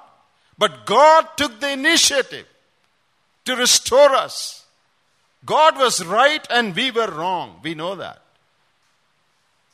[0.58, 2.48] But God took the initiative
[3.46, 4.61] to restore us.
[5.46, 7.60] God was right and we were wrong.
[7.64, 8.22] We know that.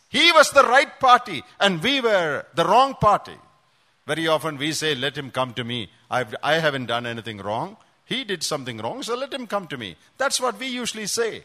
[0.09, 3.35] He was the right party and we were the wrong party.
[4.05, 5.89] Very often we say, Let him come to me.
[6.09, 7.75] I've, I haven't done anything wrong.
[8.05, 9.97] He did something wrong, so let him come to me.
[10.17, 11.43] That's what we usually say.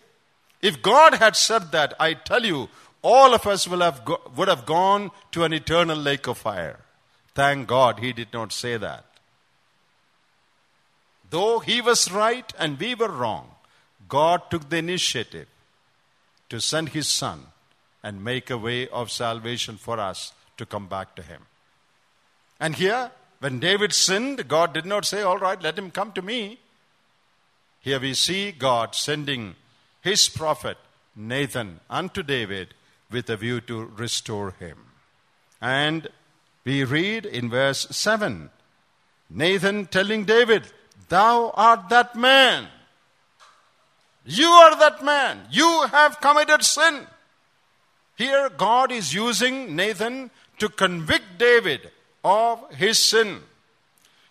[0.61, 2.69] If God had said that, I tell you,
[3.03, 6.79] all of us will have go, would have gone to an eternal lake of fire.
[7.35, 9.05] Thank God he did not say that.
[11.31, 13.52] Though he was right and we were wrong,
[14.13, 15.49] God took the initiative
[16.51, 17.47] to send his son
[18.03, 21.41] and make a way of salvation for us to come back to him.
[22.61, 26.21] And here, when David sinned, God did not say, All right, let him come to
[26.21, 26.59] me.
[27.81, 29.55] Here we see God sending
[30.03, 30.77] his prophet
[31.17, 32.75] Nathan unto David
[33.11, 34.77] with a view to restore him.
[35.59, 36.09] And
[36.67, 38.51] we read in verse 7
[39.31, 40.65] Nathan telling David,
[41.09, 42.69] Thou art that man.
[44.25, 45.43] You are that man.
[45.51, 47.07] You have committed sin.
[48.17, 51.91] Here, God is using Nathan to convict David
[52.25, 53.41] of his sin.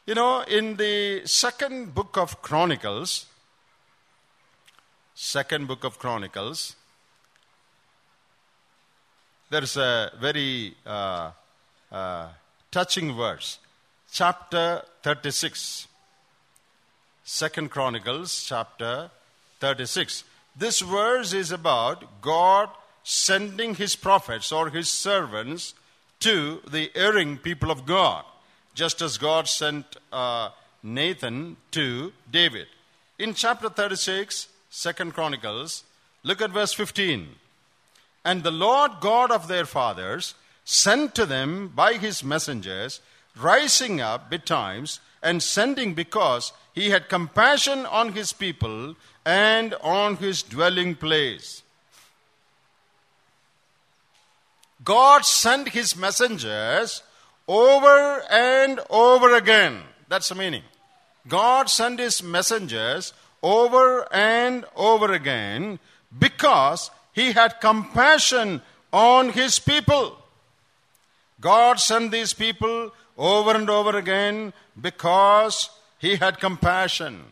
[0.05, 3.25] You know, in the second book of Chronicles,
[5.13, 6.75] second book of Chronicles,
[9.49, 11.31] there's a very uh,
[11.91, 12.29] uh,
[12.71, 13.59] touching verse,
[14.11, 15.87] chapter 36.
[17.23, 19.11] Second Chronicles, chapter
[19.61, 20.25] 36.
[20.55, 22.69] This verse is about God
[23.03, 25.73] sending his prophets or his servants
[26.19, 28.25] to the erring people of God,
[28.75, 30.49] just as God sent uh,
[30.83, 32.67] Nathan to David.
[33.17, 35.83] In chapter 36, Second Chronicles,
[36.23, 37.29] Look at verse 15.
[38.23, 43.01] And the Lord God of their fathers sent to them by his messengers,
[43.35, 50.41] rising up betimes and sending because he had compassion on his people and on his
[50.41, 51.63] dwelling place.
[54.83, 57.03] God sent his messengers
[57.47, 59.81] over and over again.
[60.09, 60.63] That's the meaning.
[61.27, 65.79] God sent his messengers over and over again
[66.17, 70.17] because he had compassion on his people.
[71.39, 77.23] God sent these people over and over again because he had compassion.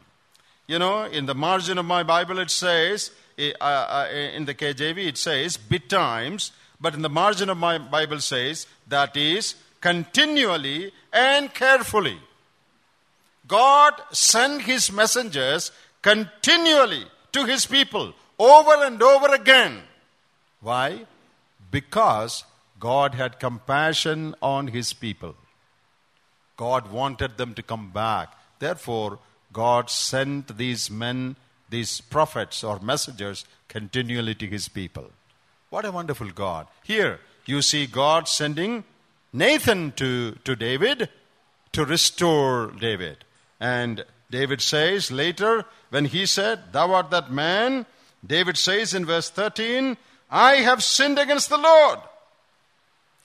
[0.67, 4.53] You know, in the margin of my Bible it says, eh, uh, uh, in the
[4.53, 10.91] KJV it says, betimes, but in the margin of my Bible says, that is, continually
[11.11, 12.19] and carefully.
[13.47, 15.71] God sent his messengers
[16.03, 19.81] continually to his people over and over again.
[20.61, 21.07] Why?
[21.71, 22.43] Because
[22.79, 25.35] God had compassion on his people.
[26.59, 28.37] God wanted them to come back.
[28.59, 29.19] Therefore,
[29.53, 31.37] God sent these men,
[31.69, 35.05] these prophets or messengers, continually to his people.
[35.69, 36.67] What a wonderful God.
[36.83, 38.83] Here, you see God sending
[39.31, 41.07] Nathan to, to David
[41.71, 43.23] to restore David.
[43.61, 47.85] And David says later, when he said, Thou art that man,
[48.25, 49.95] David says in verse 13,
[50.29, 51.99] I have sinned against the Lord.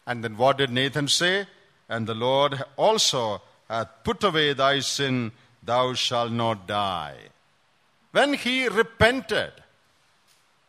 [0.06, 1.46] And then what did Nathan say?
[1.88, 7.16] And the Lord also hath put away thy sin, thou shalt not die.
[8.12, 9.52] When he repented,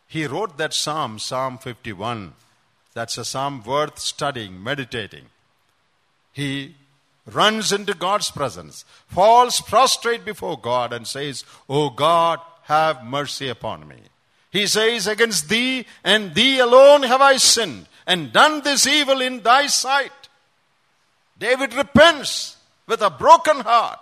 [0.08, 2.34] he wrote that psalm, Psalm 51.
[2.94, 5.26] That's a psalm worth studying, meditating.
[6.32, 6.74] He
[7.26, 13.86] runs into God's presence, falls prostrate before God, and says, O God, have mercy upon
[13.86, 13.96] me.
[14.50, 19.42] He says, Against thee and thee alone have I sinned, and done this evil in
[19.42, 20.25] thy sight.
[21.38, 23.98] David repents with a broken heart,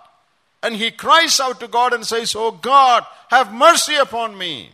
[0.63, 4.71] and he cries out to God and says, Oh God, have mercy upon me.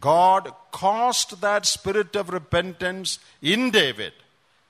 [0.00, 4.12] God caused that spirit of repentance in David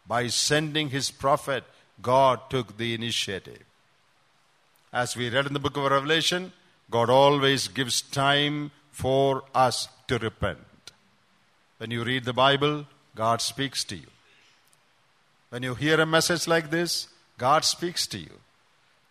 [0.07, 1.64] by sending his prophet.
[2.03, 3.62] God took the initiative.
[4.93, 6.53] As we read in the book of Revelation,
[6.90, 10.93] God always gives time for us to repent.
[11.79, 12.87] When you read the Bible,
[13.17, 14.13] God speaks to you.
[15.55, 17.07] When you hear a message like this,
[17.38, 18.40] God speaks to you.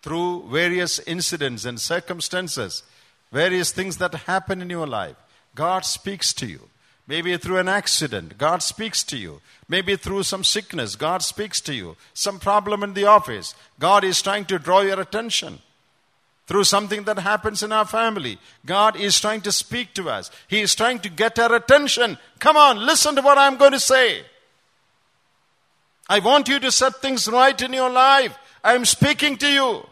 [0.01, 2.83] Through various incidents and circumstances,
[3.31, 5.15] various things that happen in your life,
[5.55, 6.59] God speaks to you.
[7.07, 9.39] Maybe through an accident, God speaks to you.
[9.69, 11.95] Maybe through some sickness, God speaks to you.
[12.13, 15.59] Some problem in the office, God is trying to draw your attention.
[16.47, 20.29] Through something that happens in our family, God is trying to speak to us.
[20.49, 22.17] He is trying to get our attention.
[22.39, 24.23] Come on, listen to what I'm going to say.
[26.09, 28.37] I want you to set things right in your life.
[28.63, 29.87] I am speaking to you.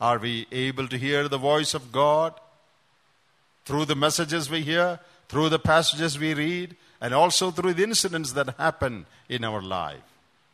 [0.00, 2.34] Are we able to hear the voice of God?
[3.66, 8.32] through the messages we hear, through the passages we read, and also through the incidents
[8.32, 10.00] that happen in our life.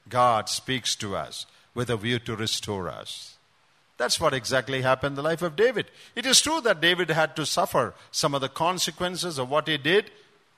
[0.09, 3.37] God speaks to us with a view to restore us.
[3.99, 5.87] That's what exactly happened in the life of David.
[6.17, 9.77] It is true that David had to suffer some of the consequences of what he
[9.77, 10.11] did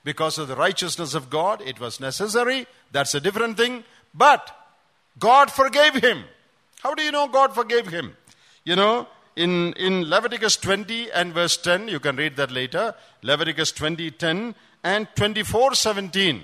[0.04, 1.62] because of the righteousness of God.
[1.62, 2.66] It was necessary.
[2.92, 3.84] That's a different thing.
[4.14, 4.50] But
[5.18, 6.24] God forgave him.
[6.82, 8.16] How do you know God forgave him?
[8.64, 12.94] You know, in, in Leviticus 20 and verse 10, you can read that later.
[13.22, 16.42] Leviticus 20, 10 and 24, 17.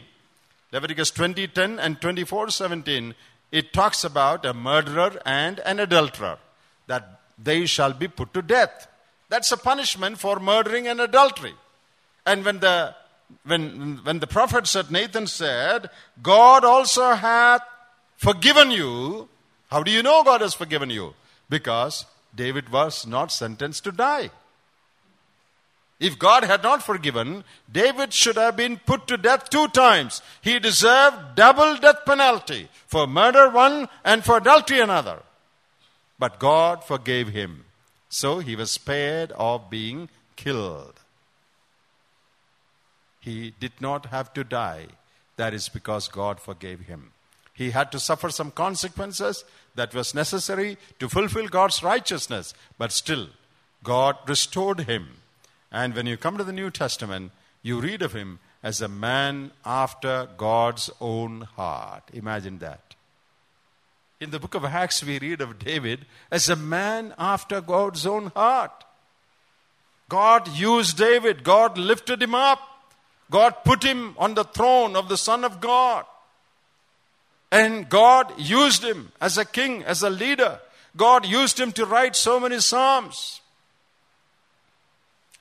[0.73, 3.15] Leviticus 20, 10 and 24, 17.
[3.53, 6.39] It talks about a murderer and an adulterer,
[6.87, 8.87] that they shall be put to death.
[9.29, 11.55] That's a punishment for murdering and adultery.
[12.25, 12.95] And when the
[13.45, 15.91] when, when the prophet said, Nathan said,
[16.23, 17.63] God also hath
[18.17, 19.29] forgiven you.
[19.71, 21.15] How do you know God has forgiven you?
[21.49, 24.31] Because David was not sentenced to die.
[25.99, 30.23] If God had not forgiven, David should have been put to death two times.
[30.41, 35.19] He deserved double death penalty for murder one and for adultery another.
[36.19, 37.65] But God forgave him.
[38.09, 41.00] So he was spared of being killed.
[43.21, 44.87] He did not have to die.
[45.37, 47.13] That is because God forgave him.
[47.55, 49.45] He had to suffer some consequences
[49.75, 53.29] that was necessary to fulfill God's righteousness, but still,
[53.85, 55.09] God restored him.
[55.71, 59.53] And when you come to the New Testament, you read of him as a man
[59.65, 62.05] after God's own heart.
[62.13, 62.95] Imagine that.
[64.21, 68.27] In the book of Acts, we read of David as a man after God's own
[68.37, 68.85] heart.
[70.09, 71.45] God used David.
[71.45, 72.61] God lifted him up.
[73.31, 76.05] God put him on the throne of the Son of God.
[77.53, 80.61] And God used him as a king, as a leader.
[80.97, 83.41] God used him to write so many Psalms.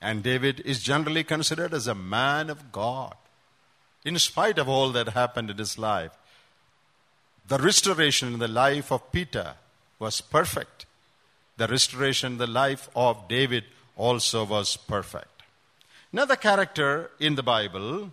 [0.00, 3.14] And David is generally considered as a man of God.
[4.04, 6.12] In spite of all that happened in his life,
[7.46, 9.54] the restoration in the life of Peter
[9.98, 10.86] was perfect.
[11.56, 13.64] The restoration in the life of David
[13.96, 15.39] also was perfect.
[16.12, 18.10] Another character in the Bible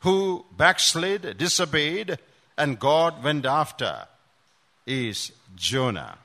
[0.00, 2.18] who backslid, disobeyed,
[2.56, 4.06] and God went after
[4.86, 6.16] is Jonah.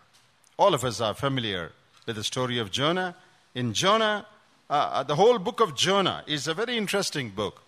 [0.57, 1.71] All of us are familiar
[2.05, 3.15] with the story of Jonah.
[3.55, 4.25] In Jonah,
[4.69, 7.61] uh, uh, the whole book of Jonah is a very interesting book.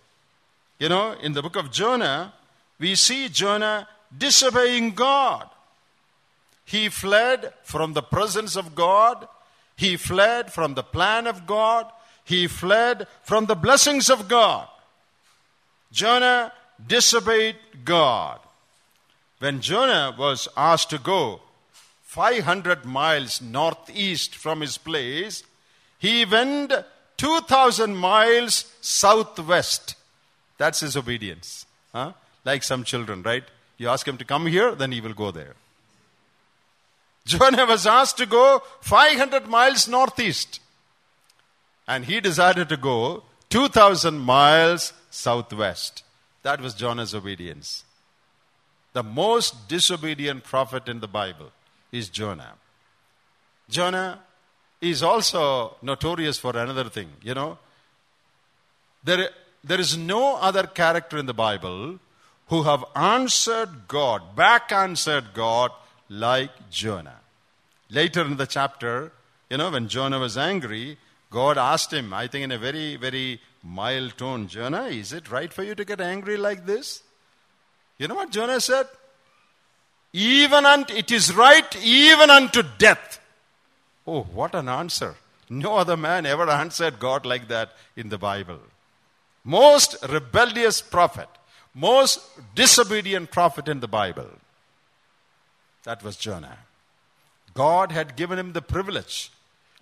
[0.78, 2.32] You know, in the book of Jonah,
[2.78, 5.48] we see Jonah disobeying God.
[6.64, 9.26] He fled from the presence of God.
[9.76, 11.90] He fled from the plan of God.
[12.28, 14.68] He fled from the blessings of God.
[15.90, 16.52] Jonah
[16.86, 17.56] disobeyed
[17.86, 18.38] God.
[19.38, 21.40] When Jonah was asked to go
[22.02, 25.42] 500 miles northeast from his place,
[25.98, 26.74] he went
[27.16, 29.94] 2,000 miles southwest.
[30.58, 31.64] That's his obedience.
[31.94, 32.12] Huh?
[32.44, 33.44] Like some children, right?
[33.78, 35.54] You ask him to come here, then he will go there.
[37.24, 40.60] Jonah was asked to go 500 miles northeast.
[41.88, 46.04] And he decided to go 2,000 miles southwest.
[46.42, 47.84] That was Jonah's obedience.
[48.92, 51.50] The most disobedient prophet in the Bible
[51.90, 52.54] is Jonah.
[53.70, 54.20] Jonah
[54.80, 57.08] is also notorious for another thing.
[57.22, 57.58] You know,
[59.02, 59.30] there,
[59.64, 61.98] there is no other character in the Bible
[62.48, 65.70] who have answered God, back answered God
[66.08, 67.20] like Jonah.
[67.90, 69.12] Later in the chapter,
[69.50, 70.98] you know, when Jonah was angry,
[71.30, 75.52] God asked him, I think in a very, very mild tone, Jonah, is it right
[75.52, 77.02] for you to get angry like this?
[77.98, 78.86] You know what Jonah said?
[80.12, 83.20] Even unto, it is right even unto death.
[84.06, 85.16] Oh, what an answer.
[85.50, 88.60] No other man ever answered God like that in the Bible.
[89.44, 91.28] Most rebellious prophet,
[91.74, 92.20] most
[92.54, 94.28] disobedient prophet in the Bible.
[95.84, 96.58] That was Jonah.
[97.54, 99.30] God had given him the privilege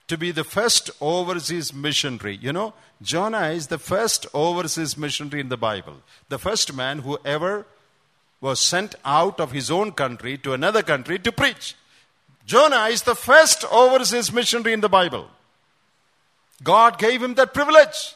[0.09, 2.39] to be the first overseas missionary.
[2.41, 5.97] You know, Jonah is the first overseas missionary in the Bible.
[6.29, 7.67] The first man who ever
[8.41, 11.75] was sent out of his own country to another country to preach.
[12.47, 15.29] Jonah is the first overseas missionary in the Bible.
[16.63, 18.15] God gave him that privilege.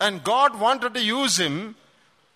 [0.00, 1.76] And God wanted to use him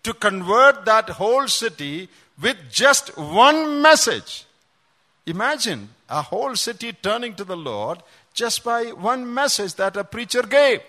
[0.04, 2.09] to convert that whole city
[2.40, 4.45] with just one message.
[5.27, 8.03] Imagine a whole city turning to the Lord
[8.33, 10.81] just by one message that a preacher gave.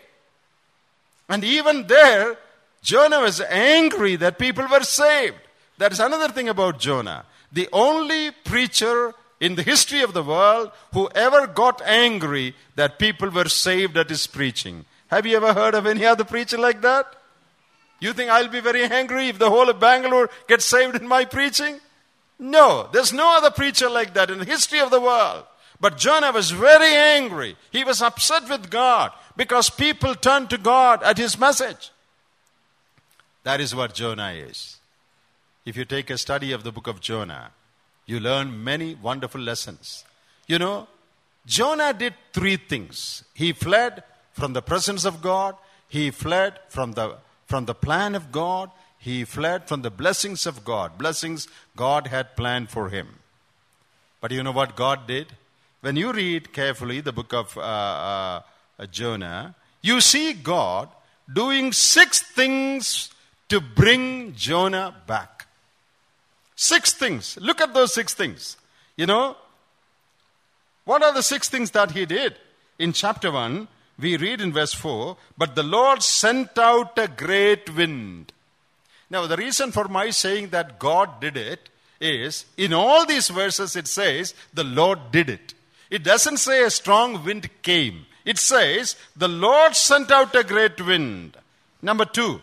[1.28, 2.38] And even there,
[2.82, 5.36] Jonah was angry that people were saved.
[5.78, 7.26] That is another thing about Jonah.
[7.52, 13.30] The only preacher in the history of the world who ever got angry that people
[13.30, 14.86] were saved at his preaching.
[15.08, 17.14] Have you ever heard of any other preacher like that?
[18.00, 21.26] You think I'll be very angry if the whole of Bangalore gets saved in my
[21.26, 21.80] preaching?
[22.40, 25.44] No, there's no other preacher like that in the history of the world.
[25.80, 27.56] But Jonah was very angry.
[27.72, 31.92] He was upset with God because people turned to God at his message.
[33.44, 34.78] That is what Jonah is.
[35.66, 37.52] If you take a study of the book of Jonah,
[38.06, 40.06] you learn many wonderful lessons.
[40.48, 40.88] You know,
[41.46, 43.24] Jonah did three things.
[43.34, 45.56] He fled from the presence of God,
[45.88, 48.70] he fled from the, from the plan of God,
[49.00, 53.20] he fled from the blessings of God, blessings God had planned for him.
[54.20, 55.28] But you know what God did?
[55.82, 58.42] When you read carefully the book of uh,
[58.80, 60.90] uh, Jonah, you see God
[61.32, 63.12] doing six things
[63.50, 65.48] to bring Jonah back.
[66.56, 67.38] Six things.
[67.40, 68.58] Look at those six things.
[68.96, 69.38] You know,
[70.86, 72.36] what are the six things that he did?
[72.80, 73.68] In chapter 1,
[74.00, 78.32] we read in verse 4 But the Lord sent out a great wind.
[79.10, 83.76] Now, the reason for my saying that God did it is in all these verses
[83.76, 85.54] it says the Lord did it.
[85.90, 90.86] It doesn't say a strong wind came, it says the Lord sent out a great
[90.86, 91.38] wind.
[91.82, 92.42] Number 2,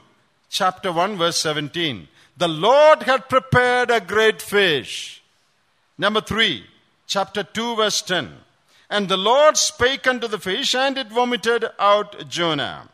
[0.49, 2.09] chapter 1, verse 17.
[2.37, 5.23] The Lord had prepared a great fish.
[5.97, 6.65] Number three,
[7.07, 8.33] chapter 2, verse 10.
[8.91, 12.89] And the Lord spake unto the fish, and it vomited out Jonah.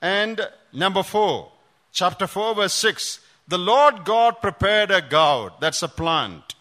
[0.00, 1.51] And number four,
[1.92, 3.20] chapter 4, verse 6.
[3.48, 6.54] The Lord God prepared a gourd, that's a plant.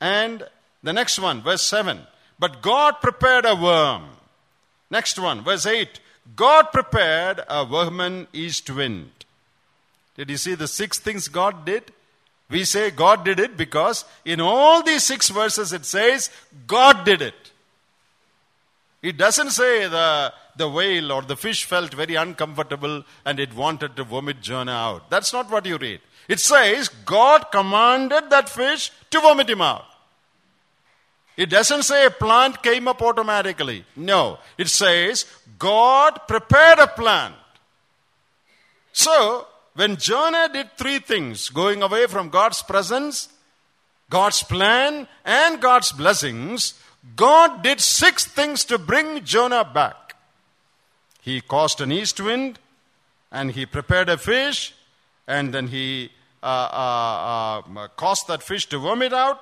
[0.00, 0.44] And
[0.82, 2.00] the next one, verse 7.
[2.38, 4.04] But God prepared a worm.
[4.90, 6.00] Next one, verse 8.
[6.34, 9.10] God prepared a vermin east wind.
[10.16, 11.92] Did you see the six things God did?
[12.48, 16.30] We say God did it because in all these six verses it says
[16.66, 17.52] God did it.
[19.02, 23.96] It doesn't say the, the whale or the fish felt very uncomfortable and it wanted
[23.96, 25.10] to vomit Jonah out.
[25.10, 26.00] That's not what you read.
[26.28, 29.84] It says God commanded that fish to vomit him out.
[31.36, 33.84] It doesn't say a plant came up automatically.
[33.94, 34.38] No.
[34.56, 35.26] It says
[35.58, 37.34] God prepared a plant.
[38.92, 43.28] So, when Jonah did three things going away from God's presence,
[44.08, 46.80] God's plan, and God's blessings,
[47.14, 50.05] God did six things to bring Jonah back.
[51.26, 52.60] He caused an east wind,
[53.32, 54.76] and he prepared a fish,
[55.26, 59.40] and then he uh, uh, uh, caused that fish to vomit out,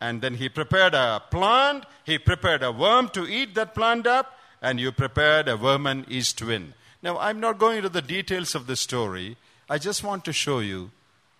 [0.00, 4.38] and then he prepared a plant, he prepared a worm to eat that plant up,
[4.62, 6.74] and you prepared a vermin east wind.
[7.02, 9.36] Now, I'm not going into the details of the story.
[9.68, 10.92] I just want to show you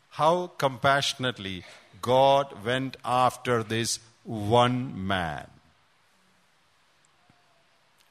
[0.09, 1.63] how compassionately
[2.03, 5.47] God went after this one man.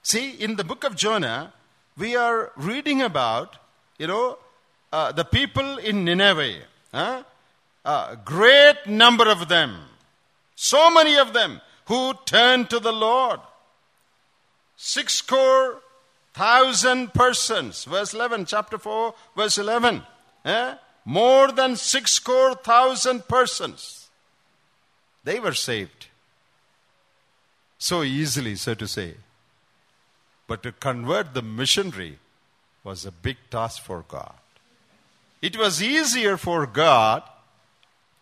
[0.02, 1.52] See, in the book of Jonah,
[1.98, 3.58] we are reading about,
[3.98, 4.38] you know,
[4.92, 6.60] uh, the people in Nineveh.
[6.94, 7.24] Huh?
[7.86, 9.76] A great number of them,
[10.56, 13.40] so many of them, who turned to the Lord.
[14.78, 15.82] Six score
[16.34, 17.86] thousand persons.
[17.86, 20.04] Verse 11, chapter 4, verse 11.
[20.46, 20.76] Eh?
[21.06, 24.10] More than six score thousand persons.
[25.24, 26.08] They were saved.
[27.78, 29.16] So easily, so to say.
[30.54, 32.20] But to convert the missionary
[32.84, 34.36] was a big task for God.
[35.42, 37.24] It was easier for God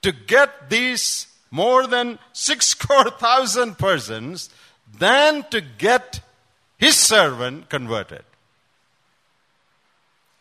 [0.01, 4.49] to get these more than six score thousand persons
[4.97, 6.21] than to get
[6.77, 8.23] his servant converted.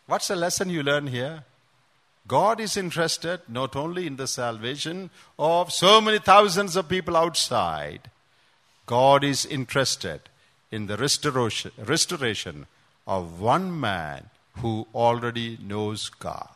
[0.07, 1.43] What's the lesson you learn here?
[2.25, 8.09] God is interested not only in the salvation of so many thousands of people outside,
[8.85, 10.21] God is interested
[10.71, 12.67] in the restoration,
[13.05, 16.47] of one man who already knows God.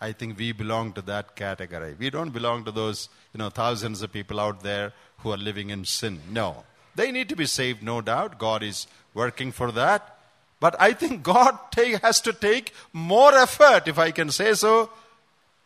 [0.00, 1.94] I think we belong to that category.
[1.98, 5.70] We don't belong to those, you know, thousands of people out there who are living
[5.70, 6.20] in sin.
[6.30, 6.64] No.
[6.94, 8.38] They need to be saved, no doubt.
[8.38, 10.18] God is working for that.
[10.60, 14.90] But I think God take, has to take more effort, if I can say so,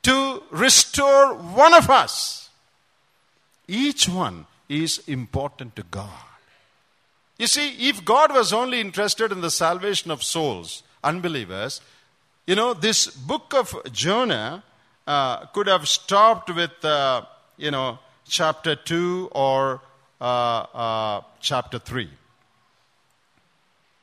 [0.04, 2.50] to restore one of us.
[3.66, 6.27] Each one is important to God.
[7.38, 11.80] You see, if God was only interested in the salvation of souls, unbelievers,
[12.48, 14.64] you know, this book of Jonah
[15.06, 17.22] uh, could have stopped with, uh,
[17.56, 19.80] you know, chapter 2 or
[20.20, 22.10] uh, uh, chapter 3.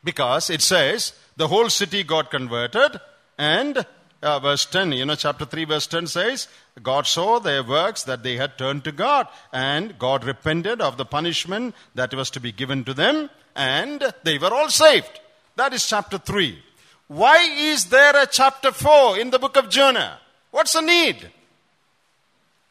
[0.03, 3.01] Because it says the whole city got converted
[3.38, 3.86] and
[4.26, 6.47] uh, verse 10, you know, chapter 3, verse 10 says,
[6.82, 11.05] God saw their works that they had turned to God, and God repented of the
[11.05, 15.19] punishment that was to be given to them, and they were all saved.
[15.55, 16.59] That is chapter 3.
[17.07, 20.19] Why is there a chapter 4 in the book of Jonah?
[20.49, 21.30] What's the need?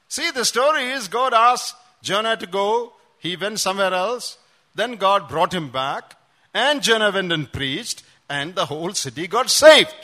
[0.09, 4.39] See, the story is God asked Jonah to go, he went somewhere else,
[4.75, 6.17] then God brought him back,
[6.53, 9.95] and Jonah went and preached, and the whole city got saved.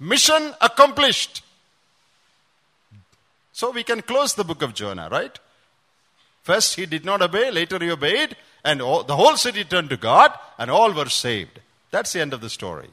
[0.00, 1.42] Mission accomplished.
[3.52, 5.38] So we can close the book of Jonah, right?
[6.42, 9.96] First he did not obey, later he obeyed, and all, the whole city turned to
[9.96, 11.60] God, and all were saved.
[11.90, 12.88] That's the end of the story.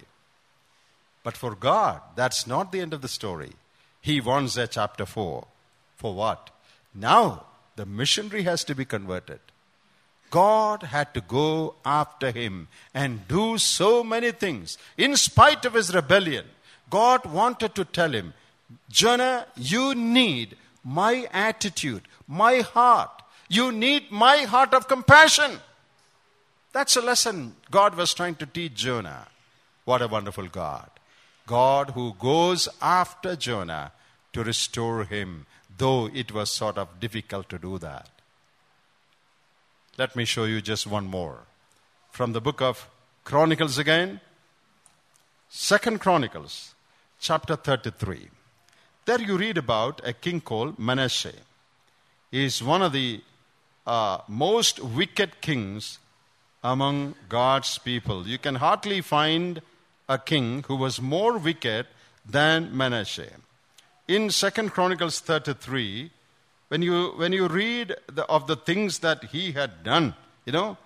[1.23, 3.53] But for God, that's not the end of the story.
[4.01, 5.45] He wants a chapter 4.
[5.97, 6.49] For what?
[6.93, 7.45] Now,
[7.75, 9.39] the missionary has to be converted.
[10.31, 15.93] God had to go after him and do so many things in spite of his
[15.93, 16.45] rebellion.
[16.89, 18.33] God wanted to tell him,
[18.89, 23.21] Jonah, you need my attitude, my heart.
[23.49, 25.59] You need my heart of compassion.
[26.73, 29.27] That's a lesson God was trying to teach Jonah.
[29.85, 30.89] What a wonderful God.
[31.45, 33.91] God who goes after Jonah
[34.33, 35.45] to restore him,
[35.77, 38.09] though it was sort of difficult to do that.
[39.97, 41.39] Let me show you just one more.
[42.11, 42.89] From the book of
[43.23, 44.19] Chronicles again,
[45.49, 46.74] Second Chronicles
[47.19, 48.29] chapter 33.
[49.05, 51.41] There you read about a king called Manasseh.
[52.31, 53.21] He is one of the
[53.85, 55.99] uh, most wicked kings
[56.63, 58.27] among God's people.
[58.27, 59.61] You can hardly find
[60.09, 61.85] a king who was more wicked
[62.27, 63.31] than Manasseh.
[64.07, 66.11] In Second Chronicles 33,
[66.69, 70.77] when you, when you read the, of the things that he had done, you know,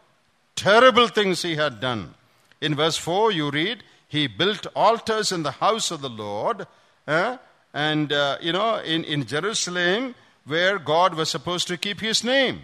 [0.56, 2.14] terrible things he had done.
[2.62, 6.66] In verse 4, you read, He built altars in the house of the Lord,
[7.08, 7.38] uh,
[7.74, 12.64] and, uh, you know, in, in Jerusalem, where God was supposed to keep his name.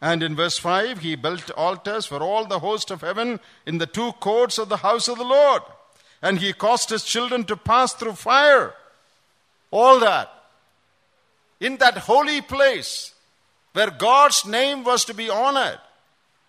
[0.00, 3.86] And in verse 5, he built altars for all the host of heaven in the
[3.86, 5.62] two courts of the house of the Lord.
[6.20, 8.74] And he caused his children to pass through fire.
[9.70, 10.28] All that.
[11.60, 13.14] In that holy place
[13.72, 15.78] where God's name was to be honored.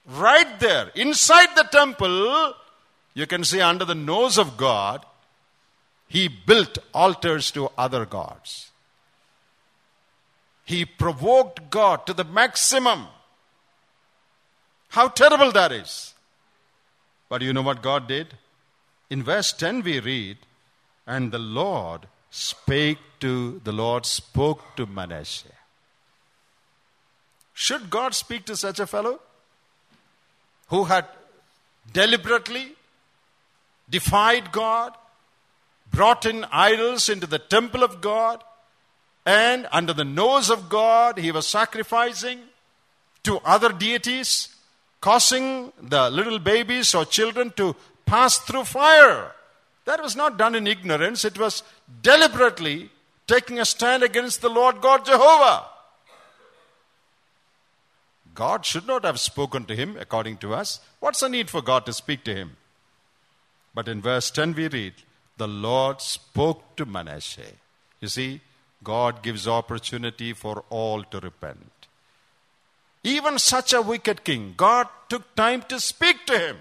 [0.08, 2.56] Right there, inside the temple,
[3.14, 5.06] you can see under the nose of God,
[6.08, 8.72] he built altars to other gods.
[10.66, 13.08] He provoked God to the maximum.
[14.90, 16.14] How terrible that is.
[17.30, 18.36] But you know what God did?
[19.10, 20.38] In verse 10 we read,
[21.06, 25.50] and the Lord spake to, the Lord spoke to Manasseh.
[27.54, 29.20] Should God speak to such a fellow
[30.68, 31.06] who had
[31.92, 32.76] deliberately
[33.90, 34.94] defied God,
[35.92, 38.44] brought in idols into the temple of God,
[39.26, 42.40] and under the nose of God, he was sacrificing
[43.24, 44.56] to other deities,
[45.00, 47.76] causing the little babies or children to
[48.06, 49.32] pass through fire.
[49.86, 51.64] That was not done in ignorance, it was
[52.02, 52.90] deliberately
[53.28, 55.66] taking a stand against the Lord God Jehovah.
[58.36, 60.80] God should not have spoken to him, according to us.
[61.00, 62.58] What's the need for God to speak to him?
[63.74, 64.94] But in verse 10 we read,
[65.38, 67.58] The Lord spoke to Manasseh.
[68.00, 68.42] You see,
[68.84, 71.72] God gives opportunity for all to repent.
[73.04, 76.58] Even such a wicked king, God took time to speak to him.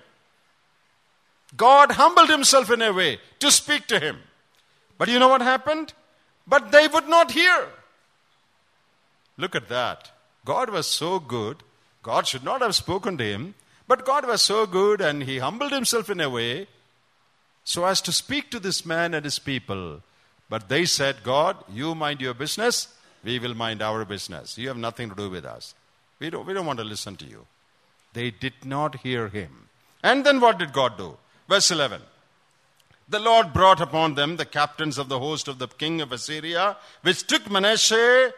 [1.57, 4.19] God humbled himself in a way to speak to him.
[4.99, 5.93] But you know what happened?
[6.47, 7.69] But they would not hear.
[9.37, 10.11] Look at that.
[10.45, 11.63] God was so good.
[12.03, 13.55] God should not have spoken to him,
[13.87, 16.67] but God was so good and he humbled himself in a way
[17.65, 20.03] so as to speak to this man and his people.
[20.49, 22.89] But they said, God, you mind your business,
[23.25, 24.59] we will mind our business.
[24.59, 25.75] You have nothing to do with us.
[26.19, 27.47] We don't, we don't want to listen to you.
[28.13, 29.69] They did not hear him.
[30.03, 31.17] And then what did God do?
[31.49, 32.03] Verse 11.
[33.09, 36.77] The Lord brought upon them the captains of the host of the king of Assyria,
[37.03, 38.33] which took Manasseh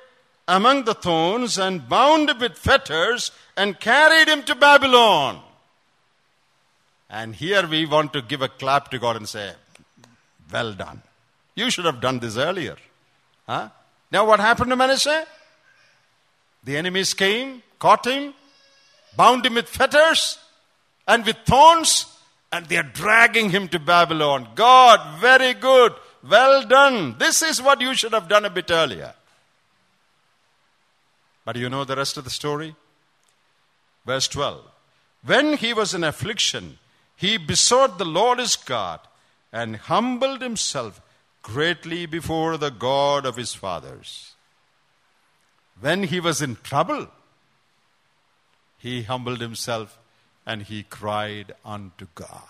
[0.47, 5.41] among the thorns and bound him with fetters and carried him to Babylon.
[7.15, 9.53] And here we want to give a clap to God and say,
[10.53, 11.01] Well done.
[11.55, 12.77] You should have done this earlier.
[13.47, 13.69] Huh?
[14.11, 15.25] Now, what happened to Manasseh?
[16.65, 18.35] The enemies came, caught him,
[19.17, 20.39] bound him with fetters
[21.07, 22.07] and with thorns,
[22.51, 24.49] and they are dragging him to Babylon.
[24.57, 25.93] God, very good.
[26.29, 27.17] Well done.
[27.19, 29.15] This is what you should have done a bit earlier.
[31.45, 32.75] But you know the rest of the story?
[34.05, 34.65] Verse 12.
[35.25, 36.79] When he was in affliction,
[37.17, 39.01] he besought the Lord his God
[39.53, 41.01] and humbled himself
[41.43, 44.35] greatly before the God of his fathers.
[45.81, 47.09] When he was in trouble,
[48.79, 49.99] he humbled himself
[50.47, 52.43] and he cried unto God.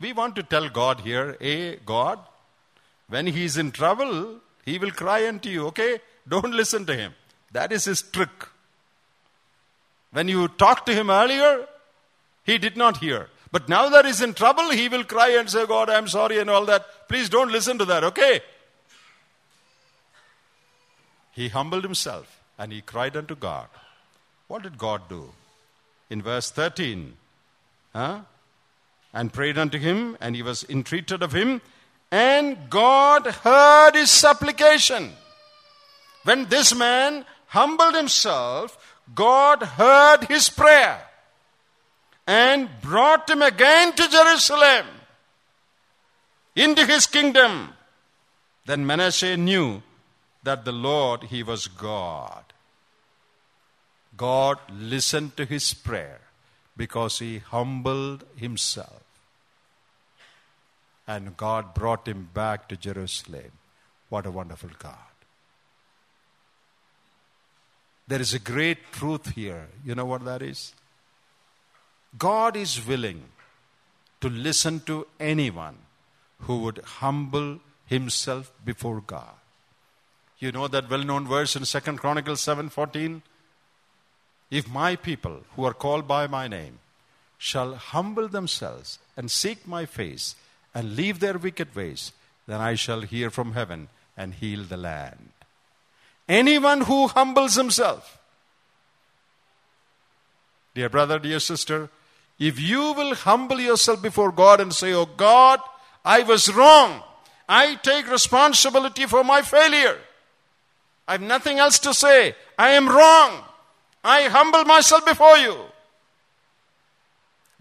[0.00, 2.18] We want to tell God here, A, God,
[3.08, 6.00] when he is in trouble, he will cry unto you, okay?
[6.26, 7.14] Don't listen to him.
[7.52, 8.46] That is his trick.
[10.12, 11.66] When you talked to him earlier,
[12.48, 13.28] he did not hear.
[13.52, 16.48] But now that he's in trouble, he will cry and say, God, I'm sorry, and
[16.48, 17.06] all that.
[17.06, 18.40] Please don't listen to that, okay?
[21.32, 23.68] He humbled himself and he cried unto God.
[24.46, 25.32] What did God do?
[26.08, 27.18] In verse 13,
[27.92, 28.20] huh?
[29.12, 31.60] and prayed unto him, and he was entreated of him,
[32.10, 35.12] and God heard his supplication.
[36.24, 41.07] When this man humbled himself, God heard his prayer
[42.28, 44.86] and brought him again to Jerusalem
[46.54, 47.70] into his kingdom.
[48.66, 49.82] Then Manasseh knew
[50.42, 52.44] that the Lord, he was God.
[54.14, 56.20] God listened to his prayer
[56.76, 59.02] because he humbled himself.
[61.06, 63.52] And God brought him back to Jerusalem.
[64.10, 64.96] What a wonderful God.
[68.06, 69.68] There is a great truth here.
[69.82, 70.74] You know what that is?
[72.18, 73.22] God is willing
[74.20, 75.78] to listen to anyone
[76.40, 79.34] who would humble himself before God.
[80.38, 83.22] You know that well-known verse in Second Chronicles 7:14?
[84.50, 86.78] If my people who are called by my name
[87.36, 90.34] shall humble themselves and seek my face
[90.74, 92.12] and leave their wicked ways,
[92.46, 95.32] then I shall hear from heaven and heal the land.
[96.28, 98.18] Anyone who humbles himself.
[100.74, 101.90] Dear brother, dear sister,
[102.38, 105.60] if you will humble yourself before God and say, Oh God,
[106.04, 107.02] I was wrong.
[107.48, 109.98] I take responsibility for my failure.
[111.06, 112.34] I have nothing else to say.
[112.58, 113.42] I am wrong.
[114.04, 115.56] I humble myself before you.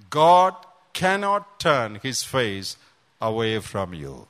[0.09, 0.55] God
[0.93, 2.77] cannot turn his face
[3.21, 4.27] away from you.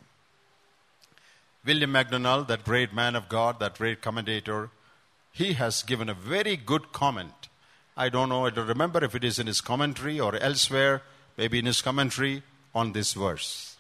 [1.66, 4.70] William MacDonald, that great man of God, that great commentator,
[5.32, 7.50] he has given a very good comment.
[7.98, 11.02] I don't know, I don't remember if it is in his commentary or elsewhere,
[11.36, 12.44] maybe in his commentary
[12.76, 13.78] on this verse.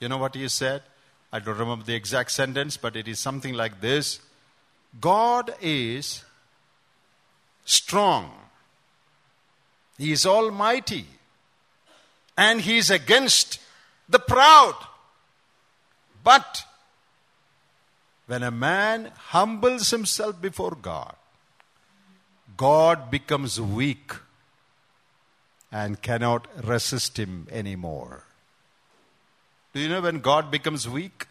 [0.00, 0.82] You know what he said?
[1.30, 4.20] I don't remember the exact sentence, but it is something like this
[5.00, 6.24] God is
[7.64, 8.30] strong,
[9.98, 11.06] He is almighty,
[12.36, 13.58] and He is against
[14.08, 14.76] the proud.
[16.22, 16.64] But
[18.26, 21.14] when a man humbles himself before God,
[22.56, 24.12] God becomes weak
[25.72, 28.24] and cannot resist him anymore.
[29.72, 31.26] Do you know when God becomes weak?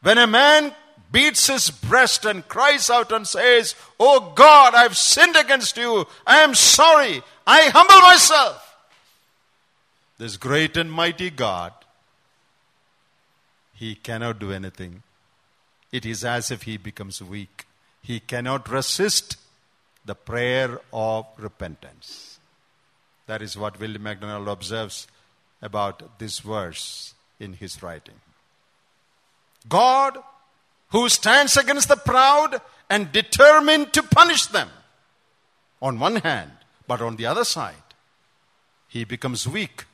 [0.00, 0.74] When a man
[1.12, 6.06] beats his breast and cries out and says, Oh God, I've sinned against you.
[6.26, 7.22] I am sorry.
[7.46, 8.76] I humble myself.
[10.16, 11.72] This great and mighty God,
[13.74, 15.02] he cannot do anything.
[15.92, 17.66] It is as if he becomes weak.
[18.02, 19.36] He cannot resist
[20.04, 22.38] the prayer of repentance.
[23.26, 25.06] That is what William MacDonald observes
[25.62, 28.20] about this verse in his writing.
[29.68, 30.18] God,
[30.90, 34.68] who stands against the proud and determined to punish them,
[35.80, 36.50] on one hand,
[36.86, 37.74] but on the other side,
[38.88, 39.84] he becomes weak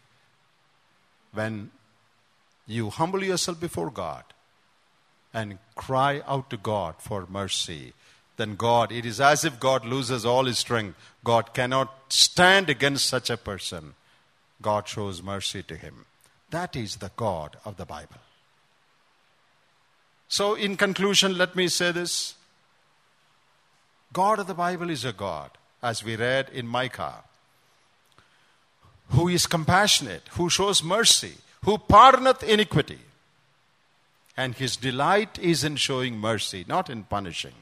[1.32, 1.70] when
[2.66, 4.24] you humble yourself before God
[5.32, 7.92] and cry out to God for mercy
[8.40, 10.96] then God, it is as if God loses all his strength.
[11.22, 13.94] God cannot stand against such a person.
[14.62, 16.06] God shows mercy to him.
[16.48, 18.22] That is the God of the Bible.
[20.28, 22.34] So, in conclusion, let me say this
[24.12, 25.50] God of the Bible is a God,
[25.82, 27.24] as we read in Micah,
[29.10, 31.34] who is compassionate, who shows mercy,
[31.64, 33.00] who pardoneth iniquity.
[34.36, 37.52] And his delight is in showing mercy, not in punishing.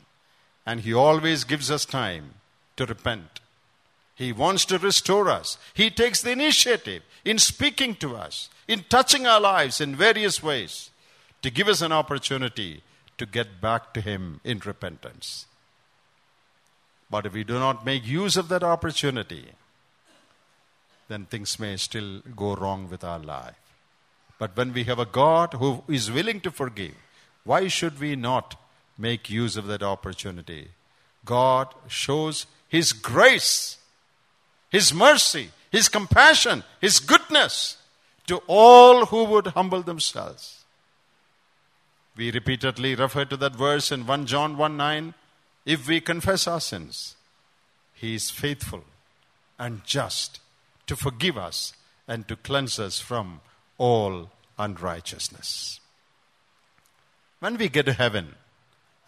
[0.69, 2.35] And He always gives us time
[2.77, 3.41] to repent.
[4.15, 5.57] He wants to restore us.
[5.73, 10.91] He takes the initiative in speaking to us, in touching our lives in various ways,
[11.41, 12.83] to give us an opportunity
[13.17, 15.47] to get back to Him in repentance.
[17.11, 19.47] But if we do not make use of that opportunity,
[21.09, 23.55] then things may still go wrong with our life.
[24.39, 26.95] But when we have a God who is willing to forgive,
[27.45, 28.57] why should we not
[28.99, 30.69] make use of that opportunity.
[31.25, 33.79] God shows His grace,
[34.71, 37.77] His mercy, His compassion, His goodness
[38.27, 40.65] to all who would humble themselves.
[42.17, 45.15] We repeatedly refer to that verse in 1 John 1 9.
[45.65, 47.15] If we confess our sins,
[47.95, 48.85] He is faithful
[49.59, 50.41] and just
[50.87, 51.75] to forgive us
[52.09, 53.41] and to cleanse us from
[53.77, 55.81] all unrighteousness.
[57.41, 58.35] When we get to heaven,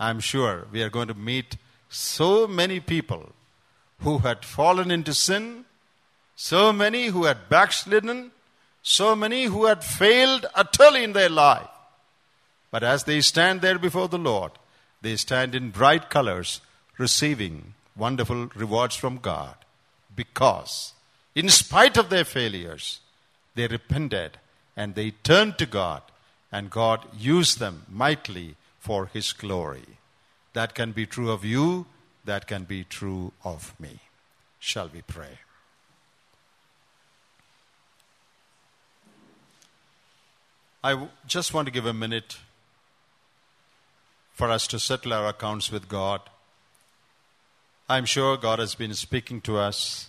[0.00, 1.58] I'm sure we are going to meet
[1.90, 3.32] so many people
[3.98, 5.66] who had fallen into sin,
[6.34, 8.30] so many who had backslidden,
[8.82, 11.68] so many who had failed utterly in their life.
[12.70, 14.52] But as they stand there before the Lord,
[15.02, 16.62] they stand in bright colors,
[16.96, 19.54] receiving wonderful rewards from God
[20.16, 20.94] because,
[21.34, 23.00] in spite of their failures,
[23.54, 24.38] they repented
[24.76, 26.02] and they turned to God,
[26.50, 29.98] and God used them mightily for His glory.
[30.54, 31.86] That can be true of you,
[32.24, 34.00] that can be true of me.
[34.58, 35.38] Shall we pray?
[40.82, 42.38] I just want to give a minute
[44.32, 46.22] for us to settle our accounts with God.
[47.88, 50.08] I'm sure God has been speaking to us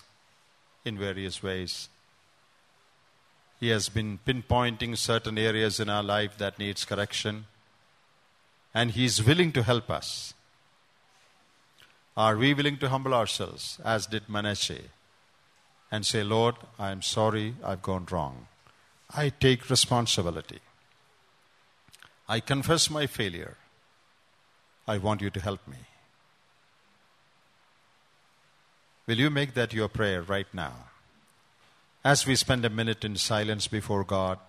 [0.86, 1.90] in various ways.
[3.60, 7.46] He has been pinpointing certain areas in our life that needs correction
[8.74, 10.34] and He is willing to help us.
[12.16, 14.90] Are we willing to humble ourselves, as did Manasseh,
[15.92, 18.48] and say, Lord, I am sorry I've gone wrong.
[19.14, 20.60] I take responsibility.
[22.30, 23.58] I confess my failure.
[24.88, 25.78] I want you to help me.
[29.06, 30.74] Will you make that your prayer right now?
[32.04, 34.40] As we spend a minute in silence before God,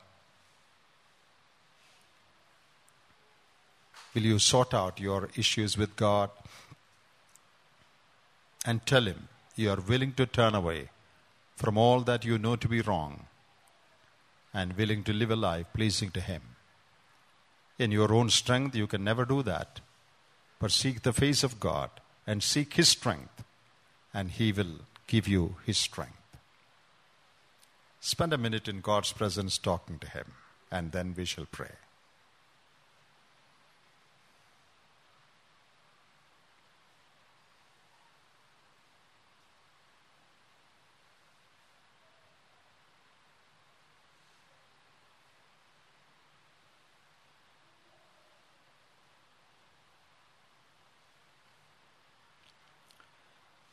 [4.15, 6.31] Will you sort out your issues with God
[8.65, 10.91] and tell Him you are willing to turn away
[11.57, 13.27] from all that you know to be wrong
[14.53, 16.43] and willing to live a life pleasing to Him.
[17.79, 19.81] In your own strength, you can never do that.
[20.59, 21.91] But seek the face of God
[22.27, 23.43] and seek His strength,
[24.13, 26.13] and He will give you His strength.
[28.01, 30.33] Spend a minute in God's presence talking to Him,
[30.71, 31.82] and then we shall pray.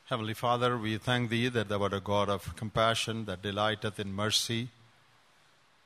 [0.10, 4.12] Heavenly Father, we thank Thee that Thou art a God of compassion that delighteth in
[4.12, 4.70] mercy.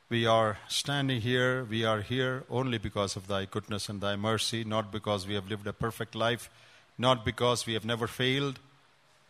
[0.08, 4.64] We are standing here, we are here only because of Thy goodness and Thy mercy,
[4.64, 6.50] not because we have lived a perfect life,
[6.98, 8.60] not because we have never failed,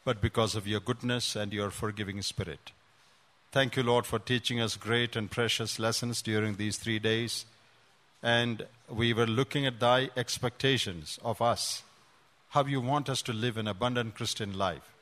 [0.06, 2.72] but because of Your goodness and Your forgiving Spirit.
[3.52, 7.48] Thank you, Lord, for teaching us great and precious lessons during these three days.
[8.22, 11.82] And we were looking at Thy expectations of us
[12.54, 14.94] how you want us to live an abundant Christian life.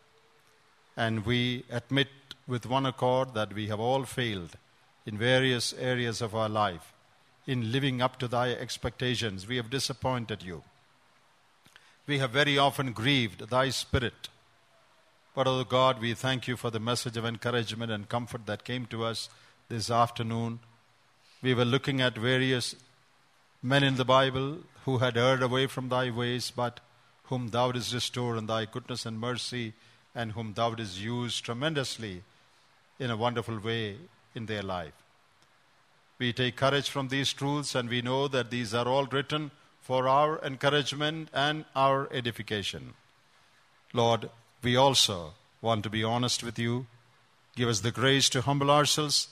[0.96, 2.08] And we admit
[2.48, 4.56] with one accord that we have all failed
[5.06, 6.94] in various areas of our life
[7.46, 9.46] in living up to thy expectations.
[9.46, 10.64] We have disappointed you.
[12.08, 14.30] We have very often grieved thy spirit.
[15.36, 18.86] But, oh God, we thank you for the message of encouragement and comfort that came
[18.86, 19.28] to us
[19.68, 20.60] this afternoon.
[21.42, 22.78] We were looking at various
[23.62, 26.80] men in the Bible who had erred away from thy ways, but
[27.32, 29.72] whom thou didst restore in thy goodness and mercy,
[30.14, 32.24] and whom thou didst use tremendously
[33.00, 33.96] in a wonderful way
[34.36, 34.92] in their life.
[36.20, 39.52] We take courage from these truths, and we know that these are all written
[39.82, 42.96] for our encouragement and our edification.
[43.94, 44.30] Lord,
[44.62, 46.86] we also want to be honest with you.
[47.56, 49.30] Give us the grace to humble ourselves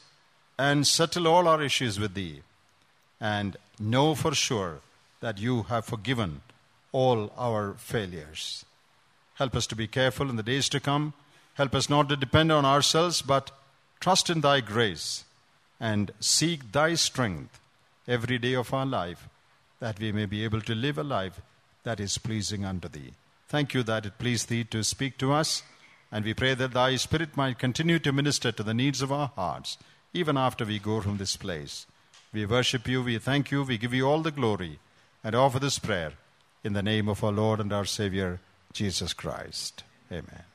[0.57, 2.43] and settle all our issues with Thee,
[3.19, 4.79] and know for sure
[5.19, 6.41] that you have forgiven
[6.91, 8.65] all our failures.
[9.35, 11.13] Help us to be careful in the days to come.
[11.55, 13.51] Help us not to depend on ourselves, but
[13.99, 15.23] trust in Thy grace
[15.79, 17.59] and seek Thy strength
[18.07, 19.27] every day of our life,
[19.79, 21.39] that we may be able to live a life
[21.83, 23.13] that is pleasing unto Thee.
[23.47, 25.63] Thank you that it pleased Thee to speak to us,
[26.11, 29.31] and we pray that Thy Spirit might continue to minister to the needs of our
[29.35, 29.77] hearts,
[30.13, 31.85] even after we go from this place.
[32.33, 34.79] We worship You, we thank You, we give You all the glory,
[35.23, 36.13] and offer this prayer
[36.63, 38.39] in the name of our Lord and our Savior,
[38.73, 39.83] Jesus Christ.
[40.11, 40.48] Amen.